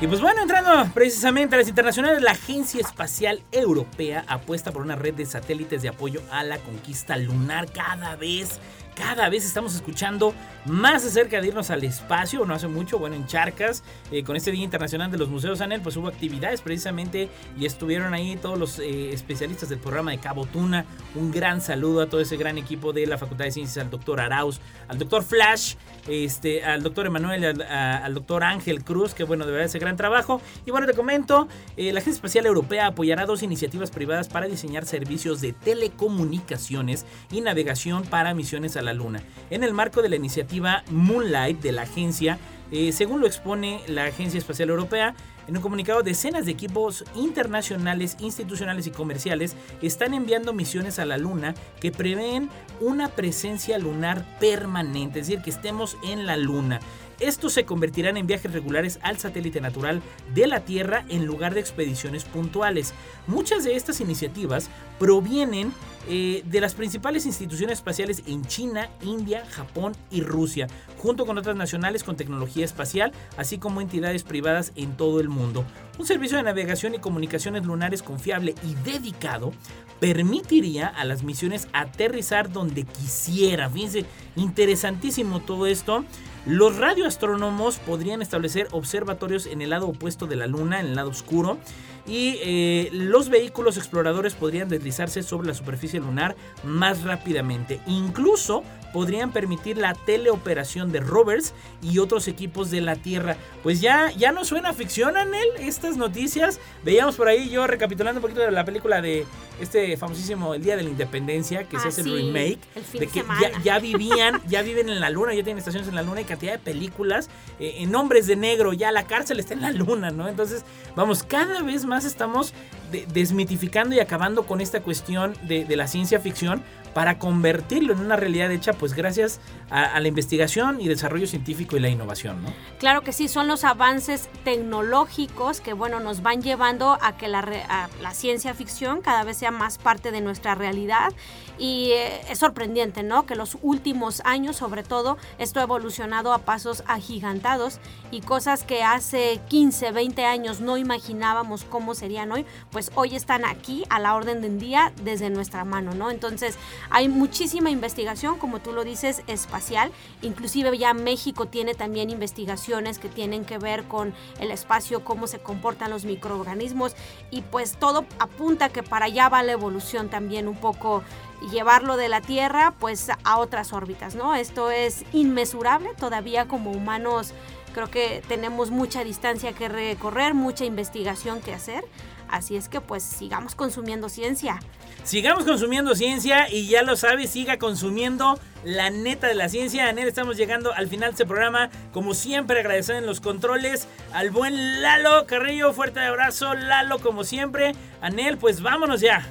Y 0.02 0.08
pues 0.08 0.20
bueno, 0.20 0.42
entrando 0.42 0.92
precisamente 0.96 1.54
a 1.54 1.60
las 1.60 1.68
internacionales, 1.68 2.24
la 2.24 2.32
Agencia 2.32 2.82
Espacial 2.82 3.44
Europea 3.52 4.26
apuesta 4.28 4.72
por 4.72 4.82
una 4.82 4.96
red 4.96 5.14
de 5.14 5.28
satélites 5.28 5.84
de 5.84 5.90
apoyo 5.90 6.24
a 6.32 6.44
la 6.44 6.58
conquista 6.58 7.16
lunar 7.18 7.72
cada 7.72 8.16
vez 8.16 8.60
cada 8.96 9.30
vez 9.30 9.46
estamos 9.46 9.76
escuchando 9.76 10.34
más 10.66 11.04
acerca 11.06 11.42
de 11.42 11.48
irnos 11.48 11.72
al 11.72 11.84
espacio, 11.84 12.46
no 12.46 12.54
hace 12.54 12.68
mucho, 12.68 13.00
bueno, 13.00 13.16
en 13.16 13.26
Charcas, 13.26 13.84
eh, 14.12 14.24
con 14.24 14.36
este 14.36 14.52
Día 14.52 14.64
Internacional 14.64 15.10
de 15.10 15.18
los 15.18 15.30
Museos 15.30 15.60
Anel, 15.62 15.82
pues 15.82 15.98
hubo 15.98 16.08
actividades 16.08 16.62
precisamente 16.62 17.30
y 17.58 17.66
estuvieron 17.66 18.14
ahí 18.14 18.36
todos 18.36 18.60
los 18.60 18.80
eh, 18.80 19.12
especialistas 19.12 19.70
del 19.70 19.80
programa 19.80 20.12
de 20.12 20.20
Cabo 20.20 20.46
Tuna. 20.46 20.86
Un 21.16 21.32
gran 21.32 21.62
saludo 21.62 22.02
a 22.02 22.10
todo 22.10 22.22
ese 22.22 22.38
gran 22.38 22.58
equipo 22.58 22.94
de 22.94 23.08
la 23.08 23.18
Facultad 23.18 23.46
de 23.46 23.52
Ciencias, 23.52 23.84
al 23.84 23.90
doctor 23.90 24.20
Arauz, 24.20 24.60
al 24.88 25.00
doctor 25.00 25.24
Flash, 25.24 25.76
este, 26.08 26.64
al 26.64 26.84
doctor 26.84 27.08
Emanuel, 27.08 27.62
al, 27.64 28.14
doctor 28.14 28.44
Ángel 28.44 28.84
Cruz, 28.84 29.14
que 29.14 29.24
bueno, 29.24 29.46
de 29.46 29.52
verdad 29.52 29.66
ese 29.66 29.80
gran 29.80 29.98
trabajo. 29.98 30.42
Y 30.66 30.72
bueno, 30.72 30.86
te 30.86 30.94
comento, 30.94 31.48
eh, 31.78 31.92
la 31.92 32.00
Agencia 32.00 32.18
Espacial 32.18 32.46
Europea 32.46 32.88
apoyará 32.88 33.26
dos 33.26 33.42
iniciativas 33.42 33.90
privadas 33.90 34.28
para 34.28 34.48
diseñar 34.48 34.86
servicios 34.86 35.42
de 35.42 35.54
telecomunicaciones 35.54 37.06
y 37.32 37.42
navegación 37.42 38.04
para 38.04 38.34
misiones 38.34 38.78
a 38.78 38.81
la 38.84 38.94
Luna. 38.94 39.22
En 39.50 39.64
el 39.64 39.74
marco 39.74 40.02
de 40.02 40.10
la 40.10 40.16
iniciativa 40.16 40.84
Moonlight 40.90 41.62
de 41.62 41.72
la 41.72 41.84
agencia, 41.84 42.40
eh, 42.72 42.92
según 42.92 43.20
lo 43.20 43.28
expone 43.28 43.82
la 43.88 44.06
Agencia 44.06 44.38
Espacial 44.38 44.70
Europea, 44.70 45.16
en 45.48 45.58
un 45.58 45.64
comunicado, 45.64 46.04
decenas 46.04 46.46
de 46.46 46.52
equipos 46.52 47.04
internacionales, 47.16 48.16
institucionales 48.20 48.88
y 48.88 48.92
comerciales 48.92 49.56
están 49.82 50.14
enviando 50.14 50.54
misiones 50.54 51.00
a 51.00 51.06
la 51.06 51.18
Luna 51.18 51.56
que 51.80 51.92
prevén 51.92 52.50
una 52.80 53.10
presencia 53.10 53.78
lunar 53.78 54.26
permanente, 54.40 55.20
es 55.20 55.28
decir, 55.28 55.44
que 55.44 55.50
estemos 55.50 55.98
en 56.04 56.26
la 56.26 56.38
Luna. 56.38 56.80
Estos 57.22 57.54
se 57.54 57.66
convertirán 57.66 58.18
en 58.18 58.26
viajes 58.26 58.52
regulares 58.52 59.00
al 59.04 59.20
satélite 59.20 59.62
natural 59.62 60.02
de 60.34 60.48
la 60.48 60.62
Tierra 60.62 61.06
en 61.08 61.26
lugar 61.26 61.54
de 61.54 61.60
expediciones 61.60 62.24
puntuales. 62.26 62.96
Muchas 63.28 63.64
de 63.64 63.76
estas 63.76 64.02
iniciativas 64.02 64.72
provienen 64.98 65.72
eh, 66.10 66.42
de 66.46 66.62
las 66.62 66.74
principales 66.74 67.28
instituciones 67.28 67.78
espaciales 67.78 68.24
en 68.26 68.44
China, 68.46 68.90
India, 69.04 69.46
Japón 69.52 69.94
y 70.10 70.22
Rusia, 70.22 70.66
junto 70.98 71.28
con 71.28 71.38
otras 71.38 71.56
nacionales 71.56 72.04
con 72.04 72.16
tecnología 72.16 72.66
espacial, 72.66 73.12
así 73.38 73.60
como 73.60 73.82
entidades 73.82 74.24
privadas 74.24 74.72
en 74.76 74.98
todo 74.98 75.20
el 75.20 75.30
mundo. 75.30 75.64
Un 76.00 76.08
servicio 76.08 76.38
de 76.38 76.44
navegación 76.44 76.96
y 76.96 77.00
comunicaciones 77.00 77.66
lunares 77.66 78.02
confiable 78.02 78.56
y 78.64 78.74
dedicado 78.84 79.54
permitiría 80.00 80.88
a 80.88 81.06
las 81.06 81.22
misiones 81.22 81.68
aterrizar 81.72 82.52
donde 82.52 82.84
quisiera. 82.84 83.70
Fíjense, 83.70 84.06
interesantísimo 84.36 85.42
todo 85.42 85.68
esto. 85.68 86.04
Los 86.46 86.78
radioastrónomos 86.78 87.78
podrían 87.78 88.24
establecer 88.24 88.68
observatorios 88.72 89.46
en 89.46 89.62
el 89.62 89.70
lado 89.70 89.88
opuesto 89.88 90.26
de 90.26 90.36
la 90.36 90.48
Luna, 90.48 90.80
en 90.80 90.88
el 90.88 90.96
lado 90.96 91.12
oscuro, 91.12 91.60
y 92.08 92.38
eh, 92.42 92.90
los 92.92 93.30
vehículos 93.30 93.78
exploradores 93.78 94.34
podrían 94.34 94.70
deslizarse 94.70 95.24
sobre 95.24 95.48
la 95.48 95.54
superficie 95.54 96.00
lunar 96.00 96.36
más 96.64 97.04
rápidamente. 97.04 97.80
Incluso 97.88 98.64
podrían 98.94 99.32
permitir 99.32 99.78
la 99.78 99.94
teleoperación 99.94 100.92
de 100.92 101.00
rovers 101.00 101.54
y 101.82 102.00
otros 102.00 102.28
equipos 102.28 102.72
de 102.72 102.82
la 102.82 102.96
Tierra. 102.96 103.38
Pues 103.64 103.82
ya, 103.82 104.12
ya 104.12 104.32
no 104.32 104.44
suena 104.44 104.74
ficción, 104.74 105.18
Anel, 105.18 105.48
estas 105.60 105.98
noticias. 105.98 106.60
Veíamos 106.84 107.16
por 107.16 107.28
ahí, 107.28 107.50
yo 107.50 107.68
recapitulando 107.68 108.20
un 108.20 108.22
poquito 108.22 108.42
de 108.42 108.52
la 108.52 108.66
película 108.66 109.02
de 109.02 109.26
este 109.60 109.96
famosísimo 109.96 110.56
El 110.56 110.64
Día 110.64 110.76
de 110.76 110.84
la 110.84 110.90
Independencia, 110.90 111.64
que 111.66 111.78
Ah, 111.78 111.82
se 111.82 111.88
hace 111.88 112.02
el 112.02 112.08
sí, 112.08 112.16
remake, 112.16 112.60
el 112.76 112.84
fin 112.84 113.00
de 113.00 113.08
que 113.08 113.24
ya 113.64 113.80
vivían, 113.80 114.42
ya 114.48 114.62
viven 114.62 114.90
en 114.90 115.00
la 115.00 115.10
luna, 115.10 115.34
ya 115.34 115.44
tienen 115.44 115.60
estaciones 115.60 115.88
en 115.88 115.96
la 115.96 116.02
luna 116.04 116.22
y 116.22 116.26
cantidad 116.26 116.54
de 116.54 116.60
películas 116.60 117.30
eh, 117.60 117.76
en 117.78 117.96
hombres 117.96 118.28
de 118.28 118.36
negro, 118.36 118.74
ya 118.74 118.92
la 118.92 119.06
cárcel 119.08 119.40
está 119.40 119.54
en 119.54 119.62
la 119.62 119.72
luna, 119.72 120.12
¿no? 120.12 120.28
Entonces, 120.28 120.66
vamos, 120.96 121.24
cada 121.24 121.62
vez 121.62 121.86
más 121.86 122.01
estamos 122.06 122.54
de- 122.92 123.06
desmitificando 123.08 123.96
y 123.96 124.00
acabando 124.00 124.44
con 124.44 124.62
esta 124.62 124.82
cuestión 124.82 125.34
de, 125.44 125.66
la 125.76 125.88
ciencia 125.88 126.20
ficción 126.20 126.64
para 126.94 127.20
convertirlo 127.20 127.94
en 127.94 128.00
una 128.00 128.18
realidad 128.18 128.52
hecha, 128.52 128.74
pues 128.74 128.94
gracias 128.94 129.40
a, 129.70 129.98
la 130.00 130.08
investigación 130.10 130.82
y 130.82 130.90
desarrollo 130.90 131.26
científico 131.26 131.78
y 131.78 131.80
la 131.80 131.88
innovación, 131.88 132.44
¿no? 132.44 132.54
Claro 132.80 133.02
que 133.02 133.14
sí, 133.14 133.30
son 133.30 133.48
los 133.48 133.64
avances 133.64 134.30
tecnológicos 134.44 135.62
que, 135.62 135.72
bueno, 135.72 136.02
nos 136.02 136.22
van 136.22 136.42
llevando 136.42 136.98
a 137.02 137.16
que 137.16 137.30
la 137.30 137.88
ciencia 138.14 138.54
ficción 138.54 139.02
cada 139.02 139.24
vez 139.24 139.38
sea 139.38 139.52
más 139.52 139.78
parte 139.78 140.12
de 140.12 140.20
nuestra 140.20 140.54
realidad. 140.54 141.14
Y 141.62 141.92
eh, 141.92 142.22
es 142.28 142.40
sorprendente, 142.40 143.04
¿no? 143.04 143.28
Que 143.28 143.36
los 143.36 143.56
últimos 143.62 144.24
años, 144.26 144.56
sobre 144.56 144.82
todo, 144.82 145.20
esto 145.38 145.60
ha 145.60 145.64
evolucionado 145.64 146.34
a 146.34 146.40
pasos 146.40 146.84
agigantados 146.88 147.78
y 148.10 148.22
cosas 148.22 148.64
que 148.64 148.82
hace 148.82 149.40
15, 149.48 149.92
20 149.92 150.26
años 150.26 150.60
no 150.60 150.78
imaginábamos 150.78 151.64
cómo 151.64 151.94
serían 151.94 152.32
hoy, 152.32 152.48
pues 152.72 152.90
hoy 152.96 153.16
están 153.16 153.46
aquí 153.46 153.84
a 153.92 154.00
la 154.00 154.16
orden 154.16 154.42
del 154.42 154.60
día 154.60 154.92
desde 155.04 155.30
nuestra 155.30 155.64
mano, 155.64 155.94
¿no? 155.94 156.10
Entonces, 156.10 156.58
hay 156.90 157.10
muchísima 157.10 157.70
investigación, 157.70 158.40
como 158.40 158.58
tú 158.60 158.72
lo 158.72 158.84
dices, 158.84 159.22
espacial. 159.28 159.92
Inclusive 160.24 160.76
ya 160.80 160.96
México 160.96 161.46
tiene 161.46 161.76
también 161.76 162.10
investigaciones 162.10 162.98
que 162.98 163.08
tienen 163.08 163.46
que 163.46 163.60
ver 163.60 163.84
con 163.84 164.16
el 164.40 164.50
espacio, 164.50 165.04
cómo 165.04 165.28
se 165.28 165.38
comportan 165.38 165.92
los 165.92 166.06
microorganismos 166.06 166.96
y 167.30 167.44
pues 167.44 167.78
todo 167.78 168.06
apunta 168.18 168.70
que 168.70 168.82
para 168.82 169.06
allá 169.06 169.30
va 169.30 169.44
la 169.44 169.52
evolución 169.52 170.10
también 170.10 170.48
un 170.48 170.56
poco 170.56 171.04
llevarlo 171.50 171.98
de 171.98 172.10
la 172.10 172.22
Tierra 172.22 172.74
pues 172.80 173.08
a 173.24 173.38
otras 173.40 173.74
órbitas, 173.74 174.16
¿no? 174.16 174.36
Esto 174.36 174.72
es 174.72 175.04
inmesurable 175.14 175.90
todavía 175.98 176.48
como 176.48 176.72
humanos. 176.72 177.34
Creo 177.74 177.90
que 177.90 178.22
tenemos 178.28 178.70
mucha 178.70 179.04
distancia 179.04 179.54
que 179.54 179.70
recorrer, 179.70 180.34
mucha 180.34 180.66
investigación 180.66 181.42
que 181.42 181.54
hacer. 181.54 181.84
Así 182.30 182.56
es 182.56 182.70
que 182.70 182.80
pues 182.80 183.04
sigamos 183.04 183.56
consumiendo 183.56 184.08
ciencia. 184.08 184.60
Sigamos 185.04 185.44
consumiendo 185.44 185.96
ciencia 185.96 186.48
y 186.50 186.68
ya 186.68 186.84
lo 186.84 186.96
sabes, 186.96 187.32
siga 187.32 187.58
consumiendo 187.58 188.40
la 188.64 188.90
neta 188.90 189.28
de 189.28 189.36
la 189.36 189.50
ciencia. 189.50 189.90
Anel, 189.90 190.08
estamos 190.08 190.38
llegando 190.38 190.74
al 190.74 190.88
final 190.88 191.10
de 191.10 191.14
este 191.14 191.26
programa. 191.26 191.70
Como 191.92 192.14
siempre, 192.14 192.60
agradecer 192.60 192.98
en 192.98 193.06
los 193.06 193.20
controles 193.20 193.88
al 194.14 194.30
buen 194.30 194.82
Lalo 194.82 195.26
Carrillo. 195.26 195.74
Fuerte 195.74 196.00
abrazo, 196.00 196.54
Lalo, 196.54 197.00
como 197.00 197.24
siempre. 197.24 197.74
Anel, 198.02 198.38
pues 198.38 198.62
vámonos 198.62 199.02
ya. 199.02 199.28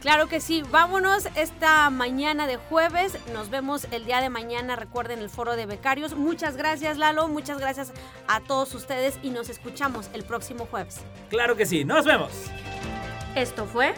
Claro 0.00 0.28
que 0.28 0.40
sí, 0.40 0.62
vámonos 0.70 1.26
esta 1.34 1.90
mañana 1.90 2.46
de 2.46 2.56
jueves, 2.56 3.18
nos 3.34 3.50
vemos 3.50 3.86
el 3.90 4.06
día 4.06 4.22
de 4.22 4.30
mañana, 4.30 4.74
recuerden 4.74 5.18
el 5.18 5.28
foro 5.28 5.56
de 5.56 5.66
becarios. 5.66 6.16
Muchas 6.16 6.56
gracias 6.56 6.96
Lalo, 6.96 7.28
muchas 7.28 7.58
gracias 7.58 7.92
a 8.26 8.40
todos 8.40 8.74
ustedes 8.74 9.18
y 9.22 9.28
nos 9.28 9.50
escuchamos 9.50 10.08
el 10.14 10.24
próximo 10.24 10.66
jueves. 10.70 11.00
Claro 11.28 11.54
que 11.54 11.66
sí, 11.66 11.84
nos 11.84 12.06
vemos. 12.06 12.30
Esto 13.34 13.66
fue... 13.66 13.94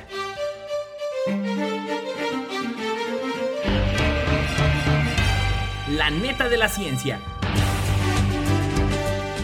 La 5.88 6.10
neta 6.10 6.48
de 6.48 6.56
la 6.56 6.68
ciencia. 6.68 7.20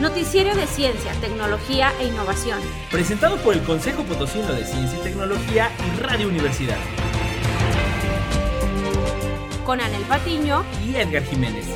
Noticiero 0.01 0.55
de 0.55 0.69
Ciencia, 0.69 1.13
Tecnología 1.21 1.93
e 1.99 2.07
Innovación. 2.07 2.61
Presentado 2.89 3.37
por 3.39 3.55
el 3.55 3.65
Consejo 3.65 4.05
Potosino 4.05 4.53
de 4.53 4.65
Ciencia 4.65 4.97
y 4.97 5.03
Tecnología 5.03 5.73
y 5.85 6.01
Radio 6.01 6.29
Universidad. 6.29 6.77
Con 9.65 9.81
Anel 9.81 10.03
Patiño 10.03 10.65
Y 10.87 10.95
Edgar 10.95 11.25
Jiménez. 11.25 11.67